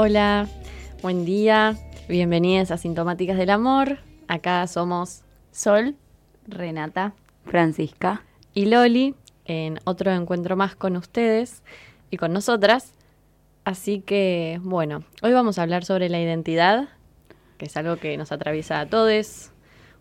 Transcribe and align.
Hola, 0.00 0.46
buen 1.02 1.24
día, 1.24 1.76
bienvenidas 2.08 2.70
a 2.70 2.76
Sintomáticas 2.76 3.36
del 3.36 3.50
Amor. 3.50 3.98
Acá 4.28 4.64
somos 4.68 5.22
Sol, 5.50 5.96
Renata, 6.46 7.14
Francisca 7.46 8.22
y 8.54 8.66
Loli 8.66 9.16
en 9.44 9.80
otro 9.82 10.12
encuentro 10.12 10.54
más 10.54 10.76
con 10.76 10.96
ustedes 10.96 11.64
y 12.12 12.16
con 12.16 12.32
nosotras. 12.32 12.92
Así 13.64 13.98
que, 13.98 14.60
bueno, 14.62 15.02
hoy 15.20 15.32
vamos 15.32 15.58
a 15.58 15.62
hablar 15.62 15.84
sobre 15.84 16.08
la 16.08 16.20
identidad, 16.20 16.90
que 17.56 17.66
es 17.66 17.76
algo 17.76 17.96
que 17.96 18.16
nos 18.16 18.30
atraviesa 18.30 18.78
a 18.78 18.86
todos 18.86 19.50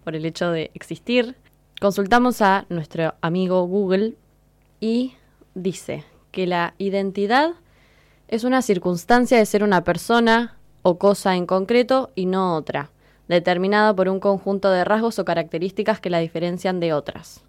por 0.03 0.15
el 0.15 0.27
hecho 0.27 0.51
de 0.51 0.69
existir. 0.75 1.35
Consultamos 1.81 2.43
a 2.43 2.67
nuestro 2.69 3.15
amigo 3.21 3.65
Google 3.65 4.13
y 4.79 5.15
dice 5.55 6.03
que 6.29 6.45
la 6.45 6.75
identidad 6.77 7.55
es 8.27 8.43
una 8.43 8.61
circunstancia 8.61 9.37
de 9.37 9.45
ser 9.45 9.63
una 9.63 9.83
persona 9.83 10.57
o 10.81 10.97
cosa 10.97 11.35
en 11.35 11.45
concreto 11.45 12.11
y 12.15 12.25
no 12.25 12.55
otra, 12.55 12.91
determinada 13.27 13.95
por 13.95 14.09
un 14.09 14.19
conjunto 14.19 14.69
de 14.69 14.83
rasgos 14.83 15.19
o 15.19 15.25
características 15.25 15.99
que 15.99 16.09
la 16.09 16.19
diferencian 16.19 16.79
de 16.79 16.93
otras. 16.93 17.41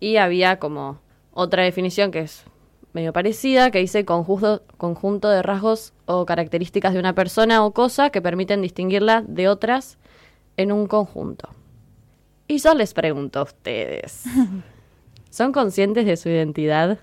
Y 0.00 0.16
había 0.16 0.58
como 0.58 1.00
otra 1.32 1.62
definición 1.62 2.10
que 2.10 2.20
es 2.20 2.44
medio 2.92 3.12
parecida, 3.12 3.70
que 3.70 3.78
dice 3.78 4.04
conjunto, 4.04 4.62
conjunto 4.78 5.28
de 5.28 5.42
rasgos 5.42 5.92
o 6.06 6.26
características 6.26 6.94
de 6.94 6.98
una 6.98 7.14
persona 7.14 7.64
o 7.64 7.72
cosa 7.72 8.10
que 8.10 8.22
permiten 8.22 8.62
distinguirla 8.62 9.22
de 9.26 9.48
otras 9.48 9.98
en 10.56 10.72
un 10.72 10.86
conjunto. 10.86 11.50
Y 12.48 12.58
yo 12.58 12.74
les 12.74 12.94
pregunto 12.94 13.40
a 13.40 13.42
ustedes, 13.42 14.24
¿son 15.30 15.52
conscientes 15.52 16.06
de 16.06 16.16
su 16.16 16.28
identidad? 16.28 16.98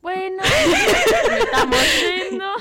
Bueno, 0.00 0.40
estamos 1.38 1.78
yendo. 2.38 2.52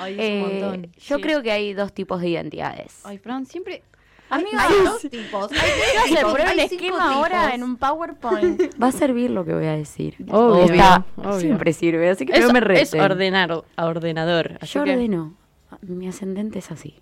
Ay, 0.00 0.12
es 0.14 0.18
un 0.18 0.24
Eh, 0.24 0.60
montón. 0.60 0.92
Yo 0.98 1.16
sí. 1.16 1.22
creo 1.22 1.42
que 1.42 1.52
hay 1.52 1.72
dos 1.74 1.92
tipos 1.92 2.20
de 2.20 2.28
identidades. 2.28 3.00
Ay, 3.04 3.18
Fran, 3.18 3.46
siempre. 3.46 3.82
Amiga, 4.30 4.66
hay 4.66 4.84
dos 4.84 5.00
tipos. 5.02 5.52
Hay 5.52 6.14
Se 6.14 6.20
prueba 6.20 6.50
cinco 6.52 6.62
esquema 6.62 7.14
ahora 7.14 7.54
en 7.54 7.62
un 7.62 7.76
PowerPoint. 7.76 8.60
va 8.82 8.86
a 8.86 8.92
servir 8.92 9.30
lo 9.30 9.44
que 9.44 9.52
voy 9.52 9.66
a 9.66 9.72
decir. 9.76 10.16
Obvio, 10.30 10.64
Está- 10.72 11.04
obvio. 11.16 11.38
Siempre 11.40 11.72
sirve, 11.74 12.08
así 12.08 12.24
que 12.24 12.32
Es, 12.32 12.40
no 12.46 12.50
me 12.52 12.60
es 12.60 12.64
reten. 12.64 13.00
ordenar, 13.02 13.62
a 13.76 13.84
ordenador. 13.86 14.56
Así 14.60 14.74
Yo 14.74 14.84
que 14.84 14.92
ordeno. 14.92 15.34
Mi 15.82 16.08
ascendente 16.08 16.60
es 16.60 16.70
así. 16.70 16.94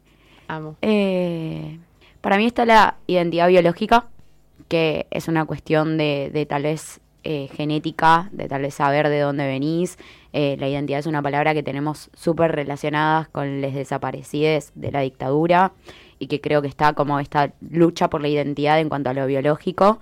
amo. 0.48 0.76
Eh, 0.82 1.78
para 2.20 2.36
mí 2.36 2.46
está 2.46 2.64
la 2.66 2.96
identidad 3.06 3.46
biológica, 3.46 4.06
que 4.68 5.06
es 5.12 5.28
una 5.28 5.44
cuestión 5.44 5.96
de, 5.98 6.30
de 6.32 6.46
tal 6.46 6.64
vez 6.64 7.00
eh, 7.24 7.48
genética, 7.54 8.28
de 8.32 8.48
tal 8.48 8.62
vez 8.62 8.74
saber 8.74 9.08
de 9.08 9.20
dónde 9.20 9.46
venís. 9.46 9.98
Eh, 10.32 10.56
la 10.58 10.68
identidad 10.68 11.00
es 11.00 11.06
una 11.06 11.22
palabra 11.22 11.54
que 11.54 11.62
tenemos 11.62 12.10
súper 12.14 12.52
relacionadas 12.52 13.28
con 13.28 13.60
les 13.60 13.74
desaparecidos 13.74 14.72
de 14.74 14.92
la 14.92 15.00
dictadura 15.00 15.72
y 16.18 16.28
que 16.28 16.40
creo 16.40 16.62
que 16.62 16.68
está 16.68 16.92
como 16.92 17.18
esta 17.20 17.52
lucha 17.60 18.08
por 18.08 18.20
la 18.20 18.28
identidad 18.28 18.78
en 18.80 18.88
cuanto 18.88 19.10
a 19.10 19.14
lo 19.14 19.26
biológico, 19.26 20.00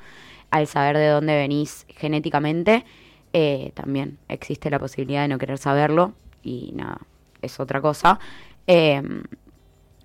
al 0.50 0.66
saber 0.66 0.96
de 0.96 1.08
dónde 1.08 1.36
venís 1.36 1.86
genéticamente. 1.88 2.84
eh, 3.32 3.72
también 3.74 4.18
existe 4.28 4.70
la 4.70 4.78
posibilidad 4.78 5.22
de 5.22 5.28
no 5.28 5.38
querer 5.38 5.58
saberlo 5.58 6.14
y 6.42 6.72
nada, 6.74 6.98
es 7.42 7.60
otra 7.60 7.80
cosa. 7.80 8.18
Eh, 8.66 9.02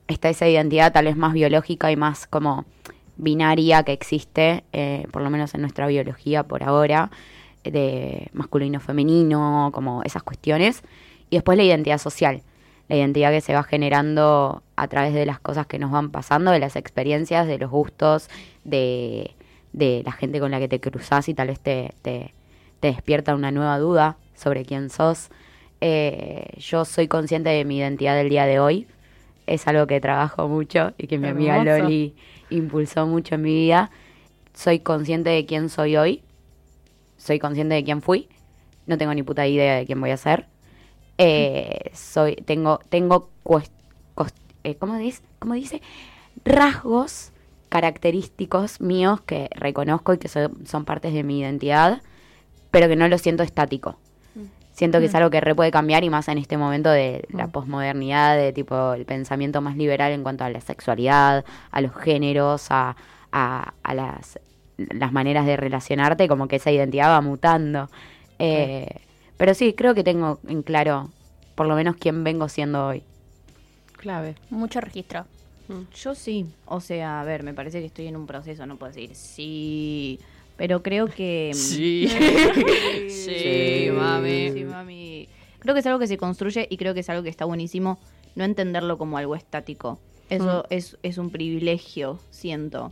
está 0.07 0.29
esa 0.29 0.47
identidad 0.47 0.91
tal 0.93 1.05
vez 1.05 1.15
más 1.15 1.33
biológica 1.33 1.91
y 1.91 1.95
más 1.95 2.27
como 2.27 2.65
binaria 3.17 3.83
que 3.83 3.93
existe, 3.93 4.63
eh, 4.73 5.07
por 5.11 5.21
lo 5.21 5.29
menos 5.29 5.53
en 5.53 5.61
nuestra 5.61 5.87
biología 5.87 6.43
por 6.43 6.63
ahora, 6.63 7.11
de 7.63 8.29
masculino-femenino, 8.33 9.71
como 9.73 10.03
esas 10.03 10.23
cuestiones. 10.23 10.83
Y 11.29 11.37
después 11.37 11.57
la 11.57 11.63
identidad 11.63 11.97
social, 11.97 12.41
la 12.89 12.95
identidad 12.95 13.31
que 13.31 13.41
se 13.41 13.53
va 13.53 13.63
generando 13.63 14.63
a 14.75 14.87
través 14.87 15.13
de 15.13 15.25
las 15.25 15.39
cosas 15.39 15.65
que 15.67 15.79
nos 15.79 15.91
van 15.91 16.11
pasando, 16.11 16.51
de 16.51 16.59
las 16.59 16.75
experiencias, 16.75 17.47
de 17.47 17.57
los 17.57 17.71
gustos, 17.71 18.29
de, 18.63 19.31
de 19.71 20.03
la 20.05 20.11
gente 20.11 20.39
con 20.39 20.51
la 20.51 20.59
que 20.59 20.67
te 20.67 20.79
cruzas 20.79 21.29
y 21.29 21.33
tal 21.33 21.47
vez 21.47 21.59
te, 21.59 21.93
te, 22.01 22.33
te 22.79 22.87
despierta 22.87 23.35
una 23.35 23.51
nueva 23.51 23.79
duda 23.79 24.17
sobre 24.35 24.65
quién 24.65 24.89
sos. 24.89 25.29
Eh, 25.81 26.47
yo 26.57 26.85
soy 26.85 27.07
consciente 27.07 27.49
de 27.49 27.65
mi 27.65 27.77
identidad 27.77 28.15
del 28.15 28.29
día 28.29 28.45
de 28.45 28.59
hoy. 28.59 28.87
Es 29.47 29.67
algo 29.67 29.87
que 29.87 29.99
trabajo 29.99 30.47
mucho 30.47 30.93
y 30.97 31.07
que 31.07 31.17
mi 31.17 31.27
amiga. 31.27 31.63
Loli 31.63 32.15
impulsó 32.55 33.05
mucho 33.05 33.35
en 33.35 33.41
mi 33.41 33.53
vida. 33.53 33.91
Soy 34.53 34.79
consciente 34.79 35.29
de 35.29 35.45
quién 35.45 35.69
soy 35.69 35.97
hoy. 35.97 36.23
Soy 37.17 37.39
consciente 37.39 37.75
de 37.75 37.83
quién 37.83 38.01
fui. 38.01 38.29
No 38.85 38.97
tengo 38.97 39.13
ni 39.13 39.23
puta 39.23 39.47
idea 39.47 39.75
de 39.75 39.85
quién 39.85 39.99
voy 39.99 40.11
a 40.11 40.17
ser. 40.17 40.47
Eh, 41.17 41.91
soy, 41.93 42.35
tengo, 42.35 42.79
tengo 42.89 43.29
eh, 44.63 44.75
¿cómo, 44.75 44.97
dice? 44.97 45.21
¿cómo 45.39 45.53
dice? 45.53 45.81
Rasgos 46.45 47.31
característicos 47.69 48.81
míos 48.81 49.21
que 49.21 49.49
reconozco 49.55 50.13
y 50.13 50.17
que 50.17 50.27
son 50.27 50.85
partes 50.85 51.13
de 51.13 51.23
mi 51.23 51.39
identidad, 51.39 52.01
pero 52.71 52.87
que 52.87 52.95
no 52.95 53.07
lo 53.07 53.17
siento 53.17 53.43
estático. 53.43 53.97
Siento 54.73 54.99
que 54.99 55.05
es 55.05 55.15
algo 55.15 55.29
que 55.29 55.39
re 55.39 55.53
puede 55.55 55.71
cambiar 55.71 56.03
y 56.03 56.09
más 56.09 56.27
en 56.27 56.37
este 56.39 56.57
momento 56.57 56.89
de 56.89 57.25
la 57.29 57.47
posmodernidad, 57.47 58.35
de 58.35 58.51
tipo 58.53 58.93
el 58.93 59.05
pensamiento 59.05 59.61
más 59.61 59.77
liberal 59.77 60.11
en 60.11 60.23
cuanto 60.23 60.43
a 60.43 60.49
la 60.49 60.59
sexualidad, 60.61 61.45
a 61.71 61.81
los 61.81 61.95
géneros, 61.95 62.67
a, 62.71 62.95
a- 63.31 63.73
a 63.83 63.93
las, 63.93 64.39
las 64.77 65.11
maneras 65.13 65.45
de 65.45 65.57
relacionarte, 65.57 66.27
como 66.27 66.47
que 66.47 66.55
esa 66.57 66.71
identidad 66.71 67.09
va 67.11 67.21
mutando. 67.21 67.87
Eh, 68.39 68.87
Pero 69.37 69.53
sí, 69.53 69.73
creo 69.73 69.93
que 69.93 70.03
tengo 70.03 70.39
en 70.47 70.63
claro 70.63 71.11
por 71.55 71.67
lo 71.67 71.75
menos 71.75 71.95
quién 71.97 72.23
vengo 72.23 72.49
siendo 72.49 72.87
hoy. 72.87 73.03
Clave. 73.97 74.35
Mucho 74.49 74.81
registro. 74.81 75.25
Yo 75.95 76.13
sí. 76.13 76.47
O 76.65 76.81
sea, 76.81 77.21
a 77.21 77.23
ver, 77.23 77.43
me 77.43 77.53
parece 77.53 77.79
que 77.79 77.85
estoy 77.85 78.07
en 78.07 78.15
un 78.17 78.27
proceso, 78.27 78.65
no 78.65 78.75
puedo 78.77 78.91
decir 78.91 79.15
sí. 79.15 80.19
Pero 80.57 80.83
creo 80.83 81.07
que. 81.07 81.51
Sí. 81.55 82.07
Sí, 83.09 83.87
mami. 83.91 84.51
Sí, 84.51 84.63
mami. 84.63 85.27
Creo 85.59 85.73
que 85.73 85.79
es 85.79 85.85
algo 85.87 85.99
que 85.99 86.07
se 86.07 86.17
construye 86.17 86.67
y 86.69 86.77
creo 86.77 86.93
que 86.93 86.99
es 87.01 87.09
algo 87.09 87.23
que 87.23 87.29
está 87.29 87.45
buenísimo 87.45 87.99
no 88.35 88.43
entenderlo 88.43 88.97
como 88.97 89.17
algo 89.17 89.35
estático. 89.35 89.99
Eso 90.29 90.65
es, 90.69 90.97
es 91.03 91.17
un 91.17 91.29
privilegio, 91.29 92.19
siento. 92.31 92.91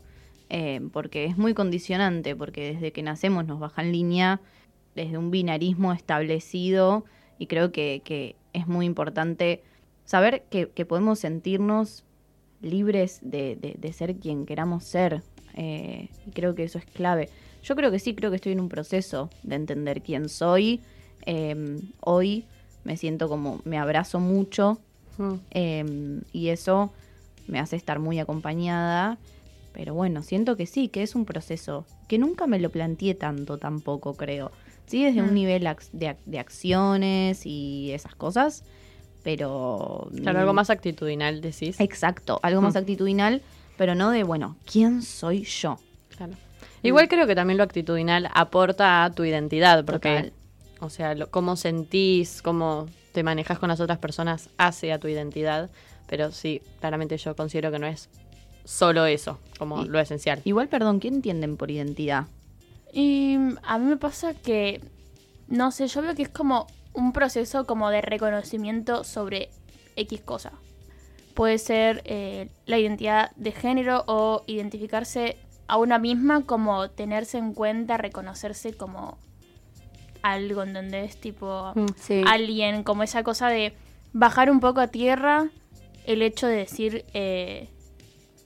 eh, 0.49 0.79
porque 0.93 1.25
es 1.25 1.37
muy 1.37 1.53
condicionante, 1.53 2.35
porque 2.35 2.73
desde 2.73 2.91
que 2.91 3.01
nacemos 3.03 3.45
nos 3.47 3.59
bajan 3.59 3.91
línea 3.91 4.39
desde 4.95 5.17
un 5.17 5.31
binarismo 5.31 5.93
establecido 5.93 7.05
y 7.39 7.47
creo 7.47 7.71
que, 7.71 8.01
que 8.05 8.35
es 8.53 8.67
muy 8.67 8.85
importante 8.85 9.63
saber 10.05 10.43
que, 10.51 10.69
que 10.69 10.85
podemos 10.85 11.19
sentirnos 11.19 12.03
libres 12.61 13.19
de, 13.23 13.55
de- 13.55 13.75
de 13.79 13.93
ser 13.93 14.15
quien 14.17 14.45
queramos 14.45 14.83
ser. 14.83 15.21
eh, 15.55 16.09
y 16.27 16.31
creo 16.31 16.53
que 16.53 16.63
eso 16.63 16.77
es 16.77 16.85
clave. 16.85 17.29
Yo 17.63 17.75
creo 17.75 17.91
que 17.91 17.99
sí, 17.99 18.15
creo 18.15 18.29
que 18.29 18.37
estoy 18.37 18.53
en 18.53 18.59
un 18.59 18.69
proceso 18.69 19.29
de 19.43 19.55
entender 19.55 20.01
quién 20.01 20.29
soy. 20.29 20.81
Eh, 21.25 21.79
hoy 21.99 22.45
me 22.83 22.97
siento 22.97 23.29
como, 23.29 23.61
me 23.65 23.77
abrazo 23.77 24.19
mucho 24.19 24.79
Mm. 25.17 25.33
eh, 25.51 26.21
y 26.31 26.47
eso 26.47 26.91
me 27.47 27.59
hace 27.59 27.75
estar 27.75 27.99
muy 27.99 28.17
acompañada. 28.19 29.17
Pero 29.73 29.93
bueno, 29.93 30.21
siento 30.23 30.57
que 30.57 30.65
sí, 30.65 30.87
que 30.89 31.03
es 31.03 31.15
un 31.15 31.25
proceso 31.25 31.85
que 32.07 32.17
nunca 32.17 32.47
me 32.47 32.59
lo 32.59 32.69
planteé 32.71 33.13
tanto 33.15 33.57
tampoco, 33.57 34.15
creo. 34.15 34.51
Sí, 34.85 35.03
desde 35.05 35.21
un 35.21 35.33
nivel 35.33 35.63
ac- 35.65 35.89
de, 35.93 36.07
ac- 36.09 36.23
de 36.25 36.39
acciones 36.39 37.45
y 37.45 37.91
esas 37.93 38.15
cosas, 38.15 38.63
pero... 39.23 40.09
Claro, 40.21 40.39
algo 40.39 40.53
más 40.53 40.69
actitudinal, 40.69 41.39
decís. 41.41 41.79
Exacto, 41.79 42.39
algo 42.43 42.61
más 42.61 42.73
Mm. 42.73 42.77
actitudinal, 42.77 43.41
pero 43.77 43.95
no 43.95 44.09
de, 44.11 44.23
bueno, 44.23 44.57
¿quién 44.69 45.01
soy 45.01 45.43
yo? 45.43 45.79
Claro. 46.17 46.33
Igual 46.83 47.07
creo 47.07 47.27
que 47.27 47.35
también 47.35 47.57
lo 47.57 47.63
actitudinal 47.63 48.29
aporta 48.33 49.03
a 49.03 49.11
tu 49.11 49.23
identidad, 49.23 49.85
porque, 49.85 50.09
Total. 50.15 50.33
o 50.79 50.89
sea, 50.89 51.13
lo- 51.15 51.29
cómo 51.29 51.55
sentís, 51.55 52.41
cómo 52.41 52.87
te 53.11 53.23
manejas 53.23 53.59
con 53.59 53.69
las 53.69 53.79
otras 53.79 53.99
personas 53.99 54.49
hace 54.57 54.91
a 54.91 54.99
tu 54.99 55.07
identidad. 55.07 55.69
Pero 56.07 56.31
sí, 56.31 56.61
claramente 56.79 57.17
yo 57.17 57.35
considero 57.35 57.71
que 57.71 57.79
no 57.79 57.87
es 57.87 58.09
solo 58.65 59.05
eso, 59.05 59.39
como 59.57 59.83
Y- 59.83 59.87
lo 59.87 59.99
esencial. 59.99 60.41
Igual, 60.43 60.67
perdón, 60.69 60.99
¿qué 60.99 61.07
entienden 61.07 61.57
por 61.57 61.71
identidad? 61.71 62.25
Y 62.93 63.35
mm, 63.37 63.57
a 63.63 63.77
mí 63.77 63.85
me 63.85 63.97
pasa 63.97 64.33
que, 64.33 64.81
no 65.47 65.71
sé, 65.71 65.87
yo 65.87 66.01
veo 66.01 66.15
que 66.15 66.23
es 66.23 66.29
como 66.29 66.67
un 66.93 67.13
proceso 67.13 67.65
como 67.65 67.89
de 67.89 68.01
reconocimiento 68.01 69.03
sobre 69.03 69.49
X 69.95 70.19
cosa. 70.21 70.51
Puede 71.33 71.57
ser 71.57 72.01
eh, 72.05 72.49
la 72.65 72.77
identidad 72.77 73.31
de 73.37 73.51
género 73.53 74.03
o 74.07 74.43
identificarse 74.47 75.37
a 75.71 75.77
una 75.77 75.99
misma 75.99 76.41
como 76.45 76.89
tenerse 76.89 77.37
en 77.37 77.53
cuenta, 77.53 77.95
reconocerse 77.95 78.73
como 78.73 79.17
algo, 80.21 80.63
en 80.63 80.73
donde 80.73 81.05
es 81.05 81.15
tipo 81.15 81.71
Mm. 81.75 81.85
Sí. 81.95 82.23
alguien, 82.27 82.83
como 82.83 83.03
esa 83.03 83.23
cosa 83.23 83.47
de 83.47 83.73
bajar 84.11 84.51
un 84.51 84.59
poco 84.59 84.81
a 84.81 84.87
tierra 84.87 85.47
el 86.05 86.21
hecho 86.23 86.45
de 86.47 86.57
decir, 86.57 87.05
eh, 87.13 87.69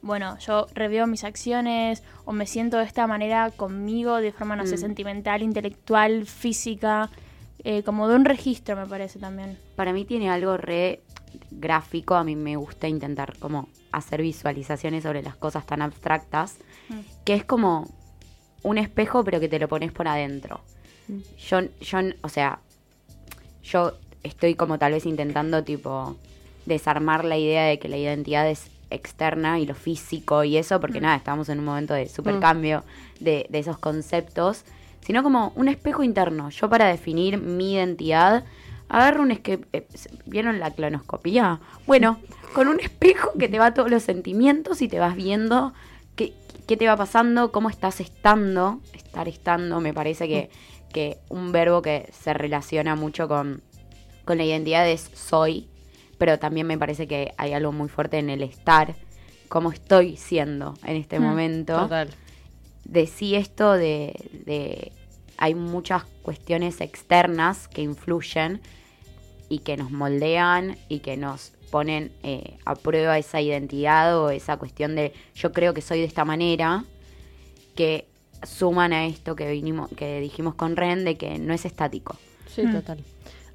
bueno, 0.03 0.37
yo 0.37 0.67
reveo 0.75 1.07
mis 1.07 1.23
acciones 1.23 2.03
o 2.25 2.31
me 2.31 2.45
siento 2.45 2.77
de 2.77 2.83
esta 2.83 3.07
manera 3.07 3.49
conmigo 3.49 4.17
de 4.17 4.31
forma, 4.31 4.55
no 4.55 4.67
sé, 4.67 4.75
Mm. 4.75 4.79
sentimental, 4.81 5.41
intelectual, 5.41 6.27
física, 6.27 7.09
eh, 7.63 7.81
como 7.81 8.07
de 8.07 8.17
un 8.17 8.25
registro 8.25 8.75
me 8.75 8.85
parece 8.85 9.17
también. 9.17 9.57
Para 9.75 9.93
mí 9.93 10.05
tiene 10.05 10.29
algo 10.29 10.57
re 10.57 11.01
gráfico, 11.59 12.15
a 12.15 12.23
mí 12.23 12.35
me 12.35 12.55
gusta 12.55 12.87
intentar 12.87 13.37
como 13.39 13.67
hacer 13.91 14.21
visualizaciones 14.21 15.03
sobre 15.03 15.23
las 15.23 15.35
cosas 15.35 15.65
tan 15.65 15.81
abstractas, 15.81 16.57
Mm. 16.89 16.99
que 17.23 17.33
es 17.33 17.43
como 17.45 17.87
un 18.63 18.77
espejo 18.77 19.23
pero 19.23 19.39
que 19.39 19.47
te 19.49 19.59
lo 19.59 19.67
pones 19.67 19.91
por 19.91 20.07
adentro. 20.07 20.61
Mm. 21.07 21.17
Yo, 21.47 21.59
yo, 21.81 21.99
o 22.21 22.29
sea, 22.29 22.59
yo 23.63 23.93
estoy 24.23 24.55
como 24.55 24.77
tal 24.77 24.91
vez 24.93 25.05
intentando 25.05 25.63
tipo 25.63 26.15
desarmar 26.65 27.25
la 27.25 27.37
idea 27.37 27.65
de 27.65 27.79
que 27.79 27.87
la 27.87 27.97
identidad 27.97 28.49
es 28.49 28.67
externa 28.89 29.59
y 29.59 29.65
lo 29.65 29.75
físico 29.75 30.43
y 30.43 30.57
eso, 30.57 30.79
porque 30.79 31.01
nada, 31.01 31.15
estamos 31.15 31.49
en 31.49 31.59
un 31.59 31.65
momento 31.65 31.93
de 31.93 32.07
supercambio 32.07 32.83
de, 33.19 33.45
de 33.49 33.59
esos 33.59 33.77
conceptos, 33.77 34.63
sino 35.01 35.21
como 35.23 35.51
un 35.55 35.67
espejo 35.67 36.03
interno. 36.03 36.49
Yo 36.49 36.69
para 36.69 36.87
definir 36.87 37.37
mi 37.39 37.73
identidad, 37.73 38.43
agarro 38.89 39.21
un 39.23 39.31
esque 39.31 39.59
eh, 39.73 39.87
¿Vieron 40.25 40.59
la 40.59 40.71
clonoscopía? 40.71 41.59
Bueno, 41.87 42.19
con 42.53 42.67
un 42.67 42.79
espejo 42.79 43.31
que 43.37 43.47
te 43.49 43.59
va 43.59 43.73
todos 43.73 43.89
los 43.89 44.03
sentimientos 44.03 44.81
y 44.81 44.87
te 44.87 44.99
vas 44.99 45.15
viendo 45.15 45.73
qué, 46.15 46.33
qué 46.67 46.77
te 46.77 46.87
va 46.87 46.95
pasando, 46.95 47.51
cómo 47.51 47.69
estás 47.69 47.99
estando, 47.99 48.79
estar 48.93 49.27
estando, 49.27 49.79
me 49.81 49.93
parece 49.93 50.27
que, 50.27 50.49
que 50.93 51.17
un 51.29 51.51
verbo 51.51 51.81
que 51.81 52.09
se 52.13 52.33
relaciona 52.33 52.95
mucho 52.95 53.27
con, 53.27 53.61
con 54.23 54.37
la 54.37 54.43
identidad 54.45 54.87
es 54.89 55.09
soy, 55.13 55.67
pero 56.17 56.39
también 56.39 56.67
me 56.67 56.77
parece 56.77 57.07
que 57.07 57.33
hay 57.37 57.53
algo 57.53 57.71
muy 57.71 57.89
fuerte 57.89 58.17
en 58.19 58.29
el 58.29 58.41
estar, 58.43 58.95
cómo 59.49 59.71
estoy 59.71 60.15
siendo 60.17 60.75
en 60.85 60.95
este 60.95 61.19
Mm, 61.19 61.23
momento. 61.23 61.75
Total. 61.81 62.09
De 62.85 63.07
sí 63.07 63.35
esto 63.35 63.73
de, 63.73 64.13
de- 64.45 64.91
Hay 65.37 65.55
muchas 65.55 66.03
cuestiones 66.21 66.81
externas 66.81 67.67
que 67.67 67.81
influyen 67.81 68.61
y 69.49 69.59
que 69.59 69.77
nos 69.77 69.91
moldean 69.91 70.77
y 70.89 70.99
que 70.99 71.17
nos 71.17 71.51
ponen 71.71 72.11
eh, 72.23 72.57
a 72.65 72.75
prueba 72.75 73.17
esa 73.17 73.41
identidad 73.41 74.17
o 74.19 74.29
esa 74.29 74.57
cuestión 74.57 74.95
de 74.95 75.13
yo 75.35 75.51
creo 75.51 75.73
que 75.73 75.81
soy 75.81 75.99
de 75.99 76.05
esta 76.05 76.25
manera, 76.25 76.83
que 77.75 78.05
suman 78.43 78.93
a 78.93 79.05
esto 79.07 79.35
que 79.35 79.49
vinimos, 79.51 79.89
que 79.95 80.19
dijimos 80.19 80.55
con 80.55 80.75
Ren, 80.75 81.03
de 81.03 81.15
que 81.17 81.37
no 81.39 81.53
es 81.53 81.65
estático. 81.65 82.15
Sí, 82.53 82.63
Mm. 82.63 82.71
total. 82.71 82.99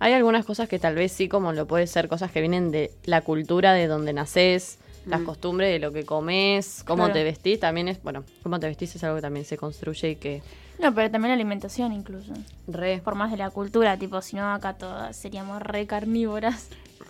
Hay 0.00 0.12
algunas 0.14 0.44
cosas 0.44 0.68
que 0.68 0.78
tal 0.78 0.94
vez 0.94 1.12
sí, 1.12 1.28
como 1.28 1.52
lo 1.52 1.66
puede 1.66 1.86
ser, 1.86 2.08
cosas 2.08 2.30
que 2.30 2.40
vienen 2.40 2.70
de 2.70 2.90
la 3.04 3.20
cultura 3.22 3.72
de 3.74 3.86
donde 3.86 4.12
naces, 4.12 4.78
las 5.06 5.20
Mm. 5.20 5.24
costumbres 5.24 5.72
de 5.72 5.78
lo 5.78 5.92
que 5.92 6.04
comes, 6.04 6.82
cómo 6.86 7.04
Claro. 7.04 7.14
te 7.14 7.24
vestís, 7.24 7.60
también 7.60 7.88
es, 7.88 8.02
bueno, 8.02 8.24
cómo 8.42 8.58
te 8.60 8.66
vestís 8.66 8.94
es 8.96 9.04
algo 9.04 9.16
que 9.16 9.22
también 9.22 9.44
se 9.44 9.56
construye 9.56 10.10
y 10.10 10.16
que 10.16 10.42
No, 10.80 10.94
pero 10.94 11.10
también 11.10 11.30
la 11.30 11.34
alimentación 11.34 11.92
incluso. 11.92 12.32
re... 12.66 13.00
Por 13.04 13.14
más 13.14 13.30
de 13.30 13.36
la 13.36 13.50
cultura, 13.50 13.96
tipo, 13.98 14.20
si 14.22 14.36
no 14.36 14.52
acá 14.52 14.74
todas 14.74 15.14
seríamos 15.16 15.60
re 15.62 15.86
carnívoras. 15.86 16.68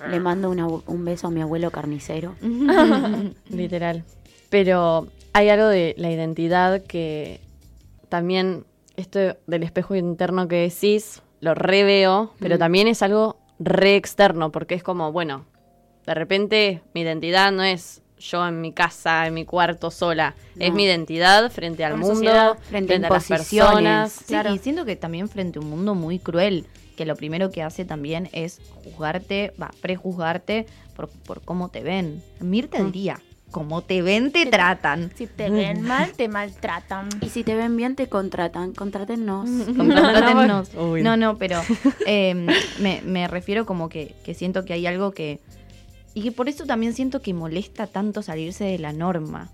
Le 0.08 0.18
mando 0.18 0.50
una- 0.50 0.66
un 0.66 1.04
beso 1.04 1.26
a 1.26 1.30
mi 1.30 1.40
abuelo 1.42 1.70
carnicero. 1.70 2.34
Literal. 3.50 4.04
Pero 4.48 5.08
hay 5.32 5.48
algo 5.50 5.66
de 5.66 5.94
la 5.98 6.10
identidad 6.10 6.82
que 6.82 7.40
también, 8.08 8.64
esto 8.96 9.36
del 9.46 9.62
espejo 9.62 9.94
interno 9.94 10.48
que 10.48 10.56
decís, 10.68 11.22
lo 11.40 11.54
reveo, 11.54 12.32
pero 12.40 12.56
Mm. 12.56 12.58
también 12.58 12.88
es 12.88 13.02
algo 13.02 13.36
re 13.58 13.96
externo, 13.96 14.50
porque 14.50 14.74
es 14.74 14.82
como, 14.82 15.12
bueno, 15.12 15.44
de 16.06 16.14
repente 16.14 16.82
mi 16.94 17.02
identidad 17.02 17.52
no 17.52 17.62
es 17.62 17.99
yo 18.20 18.46
en 18.46 18.60
mi 18.60 18.72
casa, 18.72 19.26
en 19.26 19.34
mi 19.34 19.44
cuarto 19.44 19.90
sola, 19.90 20.34
es 20.58 20.72
mi 20.72 20.84
identidad 20.84 21.50
frente 21.50 21.84
al 21.84 21.96
mundo, 21.96 22.14
sociedad, 22.14 22.58
frente 22.68 22.94
a 22.94 22.96
frente 22.98 23.06
a 23.06 23.10
las 23.10 23.26
personas. 23.26 24.12
Sí, 24.12 24.24
Claro. 24.26 24.54
y 24.54 24.58
siento 24.58 24.84
que 24.84 24.94
también 24.96 25.28
frente 25.28 25.58
a 25.58 25.62
un 25.62 25.70
mundo 25.70 25.94
muy 25.94 26.18
cruel, 26.18 26.66
que 26.96 27.04
lo 27.06 27.16
primero 27.16 27.50
que 27.50 27.62
hace 27.62 27.84
también 27.84 28.28
es 28.32 28.60
juzgarte, 28.84 29.52
va, 29.60 29.70
prejuzgarte 29.80 30.66
por, 30.94 31.08
por 31.08 31.40
cómo 31.42 31.68
te 31.70 31.82
ven. 31.82 32.22
Mirta 32.40 32.78
Mm. 32.82 32.86
diría, 32.92 33.20
como 33.50 33.82
te 33.82 34.00
ven, 34.02 34.30
te 34.30 34.46
tratan. 34.46 35.10
Si 35.16 35.26
te 35.26 35.50
ven 35.50 35.80
mal, 35.88 36.12
te 36.12 36.28
maltratan. 36.28 37.08
Y 37.20 37.30
si 37.30 37.42
te 37.42 37.54
ven 37.56 37.76
bien, 37.76 37.96
te 37.96 38.06
contratan. 38.08 38.74
Contrátennos. 38.74 39.48
Contrátennos. 39.76 40.70
No, 41.02 41.16
no, 41.16 41.36
pero 41.38 41.60
eh, 42.06 42.34
me, 42.78 43.00
me 43.02 43.26
refiero 43.28 43.64
como 43.66 43.88
que, 43.88 44.14
que 44.24 44.34
siento 44.34 44.64
que 44.64 44.74
hay 44.74 44.86
algo 44.86 45.12
que... 45.12 45.40
Y 46.14 46.22
que 46.22 46.32
por 46.32 46.48
eso 46.48 46.66
también 46.66 46.92
siento 46.94 47.22
que 47.22 47.32
molesta 47.34 47.86
tanto 47.86 48.22
salirse 48.22 48.64
de 48.64 48.78
la 48.78 48.92
norma, 48.92 49.50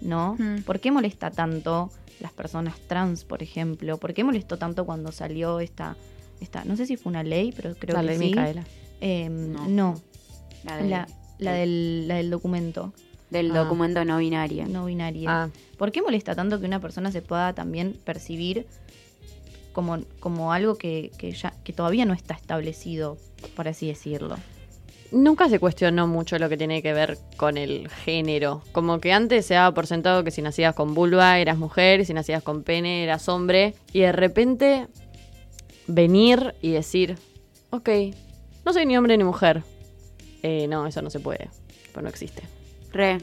¿no? 0.00 0.36
Mm. 0.38 0.62
¿Por 0.62 0.80
qué 0.80 0.90
molesta 0.90 1.30
tanto 1.30 1.90
las 2.20 2.32
personas 2.32 2.76
trans, 2.88 3.24
por 3.24 3.42
ejemplo? 3.42 3.98
¿Por 3.98 4.14
qué 4.14 4.24
molestó 4.24 4.56
tanto 4.58 4.86
cuando 4.86 5.12
salió 5.12 5.60
esta... 5.60 5.96
esta 6.40 6.64
no 6.64 6.76
sé 6.76 6.86
si 6.86 6.96
fue 6.96 7.10
una 7.10 7.22
ley, 7.22 7.52
pero 7.54 7.74
creo 7.74 7.96
La 7.96 8.00
que 8.02 8.06
ley 8.08 8.18
sí. 8.18 8.24
Micaela. 8.26 8.64
Eh, 9.00 9.28
No. 9.28 9.68
no, 9.68 10.00
La 10.64 10.76
de- 10.78 10.88
la, 10.88 11.08
la 11.38 11.52
del, 11.52 12.08
la 12.08 12.14
del 12.16 12.30
documento 12.30 12.92
del 13.30 13.50
Ah. 13.50 13.60
documento 13.64 14.04
no 14.04 14.18
binario. 14.18 14.66
no 14.68 14.84
binario. 14.84 15.28
Ah, 15.30 15.48
¿Por 15.78 15.90
qué 15.90 16.00
molesta 16.02 16.34
tanto 16.34 16.60
que 16.60 16.66
una 16.66 16.80
persona 16.80 17.10
se 17.10 17.22
pueda 17.22 17.52
también 17.54 17.98
percibir 18.04 18.66
como, 19.72 20.00
como 20.20 20.52
algo 20.52 20.76
que, 20.76 21.10
que 21.18 21.32
ya, 21.32 21.52
que 21.64 21.72
todavía 21.72 22.04
no 22.04 22.12
está 22.12 22.34
establecido, 22.34 23.16
por 23.56 23.68
así 23.68 23.86
decirlo? 23.88 24.36
Nunca 25.12 25.50
se 25.50 25.58
cuestionó 25.58 26.06
mucho 26.06 26.38
lo 26.38 26.48
que 26.48 26.56
tiene 26.56 26.82
que 26.82 26.94
ver 26.94 27.18
con 27.36 27.58
el 27.58 27.88
género. 27.90 28.62
Como 28.72 28.98
que 28.98 29.12
antes 29.12 29.44
se 29.44 29.54
daba 29.54 29.74
por 29.74 29.86
sentado 29.86 30.24
que 30.24 30.30
si 30.30 30.40
nacías 30.40 30.74
con 30.74 30.94
vulva 30.94 31.38
eras 31.38 31.58
mujer 31.58 32.00
y 32.00 32.06
si 32.06 32.14
nacías 32.14 32.42
con 32.42 32.62
pene 32.62 33.04
eras 33.04 33.28
hombre. 33.28 33.74
Y 33.92 34.00
de 34.00 34.12
repente 34.12 34.88
venir 35.86 36.54
y 36.62 36.70
decir, 36.70 37.18
ok, 37.70 37.90
no 38.64 38.72
soy 38.72 38.86
ni 38.86 38.96
hombre 38.96 39.18
ni 39.18 39.24
mujer. 39.24 39.62
Eh, 40.42 40.66
no, 40.66 40.86
eso 40.86 41.02
no 41.02 41.10
se 41.10 41.20
puede. 41.20 41.50
Pues 41.92 42.02
no 42.02 42.08
existe. 42.08 42.42
Re. 42.90 43.18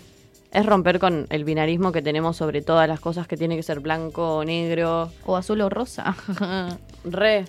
Es 0.52 0.66
romper 0.66 1.00
con 1.00 1.28
el 1.30 1.44
binarismo 1.44 1.92
que 1.92 2.02
tenemos 2.02 2.38
sobre 2.38 2.62
todas 2.62 2.88
las 2.88 3.00
cosas 3.00 3.28
que 3.28 3.38
tiene 3.38 3.56
que 3.56 3.64
ser 3.64 3.80
blanco 3.80 4.38
o 4.38 4.44
negro. 4.44 5.12
O 5.26 5.36
azul 5.36 5.62
o 5.62 5.70
rosa. 5.70 6.16
Re. 7.04 7.46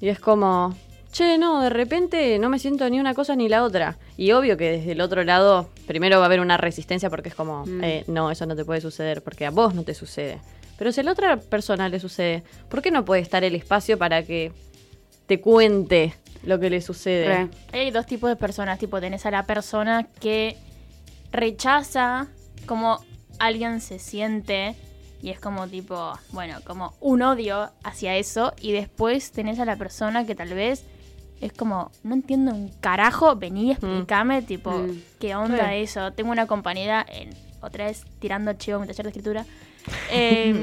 Y 0.00 0.08
es 0.08 0.20
como, 0.20 0.74
che, 1.12 1.38
no, 1.38 1.62
de 1.62 1.70
repente 1.70 2.38
no 2.38 2.48
me 2.48 2.58
siento 2.58 2.88
ni 2.90 3.00
una 3.00 3.14
cosa 3.14 3.34
ni 3.36 3.48
la 3.48 3.64
otra. 3.64 3.96
Y 4.16 4.32
obvio 4.32 4.56
que 4.56 4.70
desde 4.72 4.92
el 4.92 5.00
otro 5.00 5.24
lado, 5.24 5.68
primero 5.86 6.18
va 6.18 6.24
a 6.24 6.26
haber 6.26 6.40
una 6.40 6.56
resistencia 6.56 7.08
porque 7.10 7.28
es 7.30 7.34
como, 7.34 7.64
Mm. 7.66 7.84
eh, 7.84 8.04
no, 8.08 8.30
eso 8.30 8.46
no 8.46 8.54
te 8.56 8.64
puede 8.64 8.80
suceder 8.80 9.22
porque 9.22 9.46
a 9.46 9.50
vos 9.50 9.74
no 9.74 9.82
te 9.84 9.94
sucede. 9.94 10.38
Pero 10.78 10.92
si 10.92 11.00
a 11.00 11.04
la 11.04 11.12
otra 11.12 11.36
persona 11.38 11.88
le 11.88 11.98
sucede, 11.98 12.42
¿por 12.68 12.82
qué 12.82 12.90
no 12.90 13.04
puede 13.04 13.20
estar 13.22 13.42
el 13.42 13.54
espacio 13.54 13.98
para 13.98 14.22
que 14.22 14.52
te 15.26 15.40
cuente 15.40 16.14
lo 16.44 16.60
que 16.60 16.70
le 16.70 16.80
sucede? 16.80 17.26
Re. 17.26 17.48
Hay 17.72 17.90
dos 17.90 18.06
tipos 18.06 18.30
de 18.30 18.36
personas, 18.36 18.78
tipo 18.78 19.00
tenés 19.00 19.26
a 19.26 19.30
la 19.30 19.44
persona 19.44 20.06
que 20.20 20.56
rechaza 21.32 22.28
cómo 22.66 22.98
alguien 23.38 23.80
se 23.80 23.98
siente 23.98 24.74
y 25.20 25.30
es 25.30 25.40
como 25.40 25.66
tipo, 25.66 26.12
bueno, 26.30 26.58
como 26.64 26.94
un 27.00 27.22
odio 27.22 27.70
hacia 27.82 28.16
eso 28.16 28.54
y 28.60 28.72
después 28.72 29.32
tenés 29.32 29.58
a 29.58 29.64
la 29.64 29.76
persona 29.76 30.26
que 30.26 30.34
tal 30.34 30.50
vez 30.54 30.84
es 31.40 31.52
como, 31.52 31.90
no 32.02 32.14
entiendo 32.14 32.52
un 32.52 32.68
carajo, 32.80 33.36
vení, 33.36 33.72
explícame, 33.72 34.42
tipo, 34.42 34.70
Mm. 34.72 35.00
qué 35.20 35.34
onda 35.36 35.74
eso. 35.74 36.12
Tengo 36.12 36.30
una 36.32 36.46
compañera, 36.46 37.04
en, 37.08 37.30
otra 37.60 37.86
vez 37.86 38.04
tirando 38.20 38.52
chivo 38.54 38.76
en 38.76 38.82
mi 38.82 38.86
taller 38.88 39.04
de 39.04 39.10
escritura, 39.10 39.46
eh, 40.10 40.54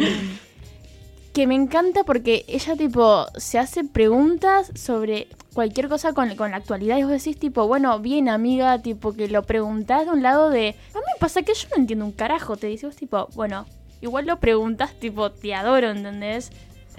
que 1.33 1.47
me 1.47 1.55
encanta 1.55 2.03
porque 2.05 2.45
ella 2.47 2.75
tipo 2.77 3.25
se 3.35 3.59
hace 3.59 3.83
preguntas 3.83 4.71
sobre 4.75 5.27
cualquier 5.53 5.89
cosa 5.89 6.13
con, 6.13 6.33
con 6.35 6.51
la 6.51 6.57
actualidad 6.57 6.97
y 6.97 7.03
vos 7.03 7.11
decís 7.11 7.37
tipo, 7.37 7.67
bueno, 7.67 7.99
bien 7.99 8.29
amiga, 8.29 8.79
tipo 8.81 9.13
que 9.13 9.27
lo 9.27 9.43
preguntás 9.43 10.05
de 10.05 10.11
un 10.11 10.21
lado 10.23 10.49
de, 10.49 10.69
a 10.93 10.97
mí 10.97 11.03
me 11.13 11.19
pasa 11.19 11.41
que 11.41 11.53
yo 11.53 11.67
no 11.71 11.77
entiendo 11.81 12.05
un 12.05 12.11
carajo, 12.13 12.55
te 12.55 12.67
dices 12.67 12.89
vos 12.89 12.95
tipo, 12.95 13.27
bueno, 13.35 13.65
igual 14.01 14.25
lo 14.27 14.39
preguntas 14.39 14.93
tipo, 14.99 15.29
te 15.31 15.53
adoro, 15.53 15.89
¿entendés? 15.91 16.51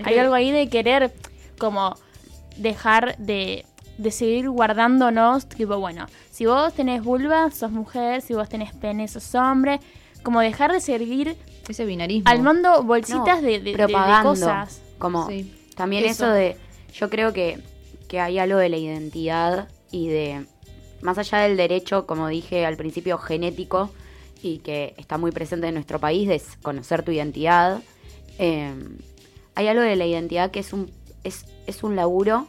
Hay 0.04 0.14
que- 0.14 0.20
algo 0.20 0.34
ahí 0.34 0.50
de 0.50 0.68
querer 0.68 1.12
como 1.58 1.96
dejar 2.56 3.16
de, 3.18 3.64
de 3.98 4.10
seguir 4.10 4.48
guardándonos, 4.50 5.46
tipo, 5.48 5.78
bueno, 5.78 6.06
si 6.30 6.46
vos 6.46 6.72
tenés 6.74 7.02
vulva, 7.02 7.50
sos 7.50 7.70
mujer, 7.70 8.22
si 8.22 8.34
vos 8.34 8.48
tenés 8.48 8.74
pene, 8.74 9.08
sos 9.08 9.34
hombre, 9.34 9.80
como 10.22 10.40
dejar 10.40 10.72
de 10.72 10.80
seguir 10.80 11.36
Ese 11.68 11.84
binarismo. 11.84 12.28
armando 12.30 12.82
bolsitas 12.82 13.40
No, 13.40 13.46
de, 13.46 13.52
de- 13.52 13.60
de- 13.60 13.70
de 13.72 13.76
propagando. 13.76 14.30
cosas. 14.30 14.82
Como 14.98 15.26
Sí. 15.28 15.52
también 15.76 16.04
Eso. 16.04 16.24
eso. 16.26 16.32
de, 16.32 16.56
yo 16.94 17.10
creo 17.10 17.32
que, 17.32 17.60
que 18.08 18.20
hay 18.20 18.38
algo 18.38 18.58
de 18.58 18.68
la 18.68 18.76
identidad 18.78 19.68
y 19.90 20.08
de, 20.08 20.46
más 21.02 21.18
allá 21.18 21.38
del 21.38 21.56
derecho, 21.56 22.06
como 22.06 22.28
dije 22.28 22.64
al 22.66 22.76
principio, 22.76 23.18
genético 23.18 23.90
y 24.42 24.58
que 24.58 24.94
está 24.98 25.18
muy 25.18 25.30
presente 25.32 25.66
en 25.68 25.74
nuestro 25.74 25.98
país, 26.00 26.28
de 26.28 26.40
conocer 26.62 27.02
tu 27.02 27.10
identidad, 27.12 27.80
eh, 28.38 28.74
hay 29.54 29.68
algo 29.68 29.82
de 29.82 29.96
la 29.96 30.06
identidad 30.06 30.50
que 30.50 30.60
es 30.60 30.72
un, 30.72 30.90
es, 31.24 31.44
es 31.66 31.82
un 31.82 31.96
laburo 31.96 32.48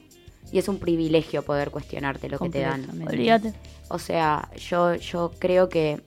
y 0.51 0.59
es 0.59 0.67
un 0.67 0.79
privilegio 0.79 1.43
poder 1.43 1.71
cuestionarte 1.71 2.29
lo 2.29 2.39
que 2.39 2.49
te 2.49 2.61
dan. 2.61 2.87
Olvídate. 3.05 3.53
O 3.89 3.99
sea, 3.99 4.49
yo, 4.55 4.95
yo 4.95 5.31
creo 5.39 5.69
que 5.69 6.01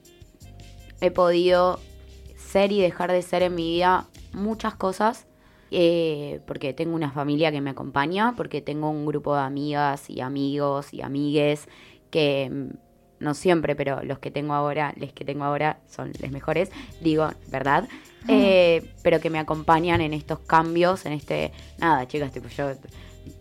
he 0.99 1.11
podido 1.11 1.79
ser 2.37 2.71
y 2.71 2.81
dejar 2.81 3.11
de 3.11 3.21
ser 3.21 3.43
en 3.43 3.55
mi 3.55 3.71
vida 3.73 4.07
muchas 4.33 4.75
cosas. 4.75 5.27
eh, 5.73 6.41
porque 6.47 6.73
tengo 6.73 6.95
una 6.95 7.11
familia 7.11 7.49
que 7.49 7.61
me 7.61 7.69
acompaña, 7.69 8.33
porque 8.35 8.61
tengo 8.61 8.89
un 8.89 9.05
grupo 9.05 9.33
de 9.35 9.41
amigas 9.41 10.09
y 10.09 10.19
amigos 10.19 10.93
y 10.93 11.01
amigues 11.01 11.69
que 12.09 12.51
no 13.21 13.33
siempre, 13.33 13.75
pero 13.75 14.03
los 14.03 14.19
que 14.19 14.31
tengo 14.31 14.53
ahora, 14.53 14.93
les 14.97 15.13
que 15.13 15.23
tengo 15.23 15.45
ahora 15.45 15.77
son 15.89 16.11
los 16.19 16.31
mejores, 16.31 16.69
digo, 16.99 17.29
¿verdad? 17.49 17.87
Eh, 18.27 18.91
pero 19.01 19.19
que 19.19 19.29
me 19.29 19.39
acompañan 19.39 20.01
en 20.01 20.13
estos 20.13 20.39
cambios, 20.39 21.05
en 21.05 21.13
este, 21.13 21.51
nada, 21.79 22.07
chicas, 22.07 22.31
tipo 22.31 22.47
yo, 22.49 22.71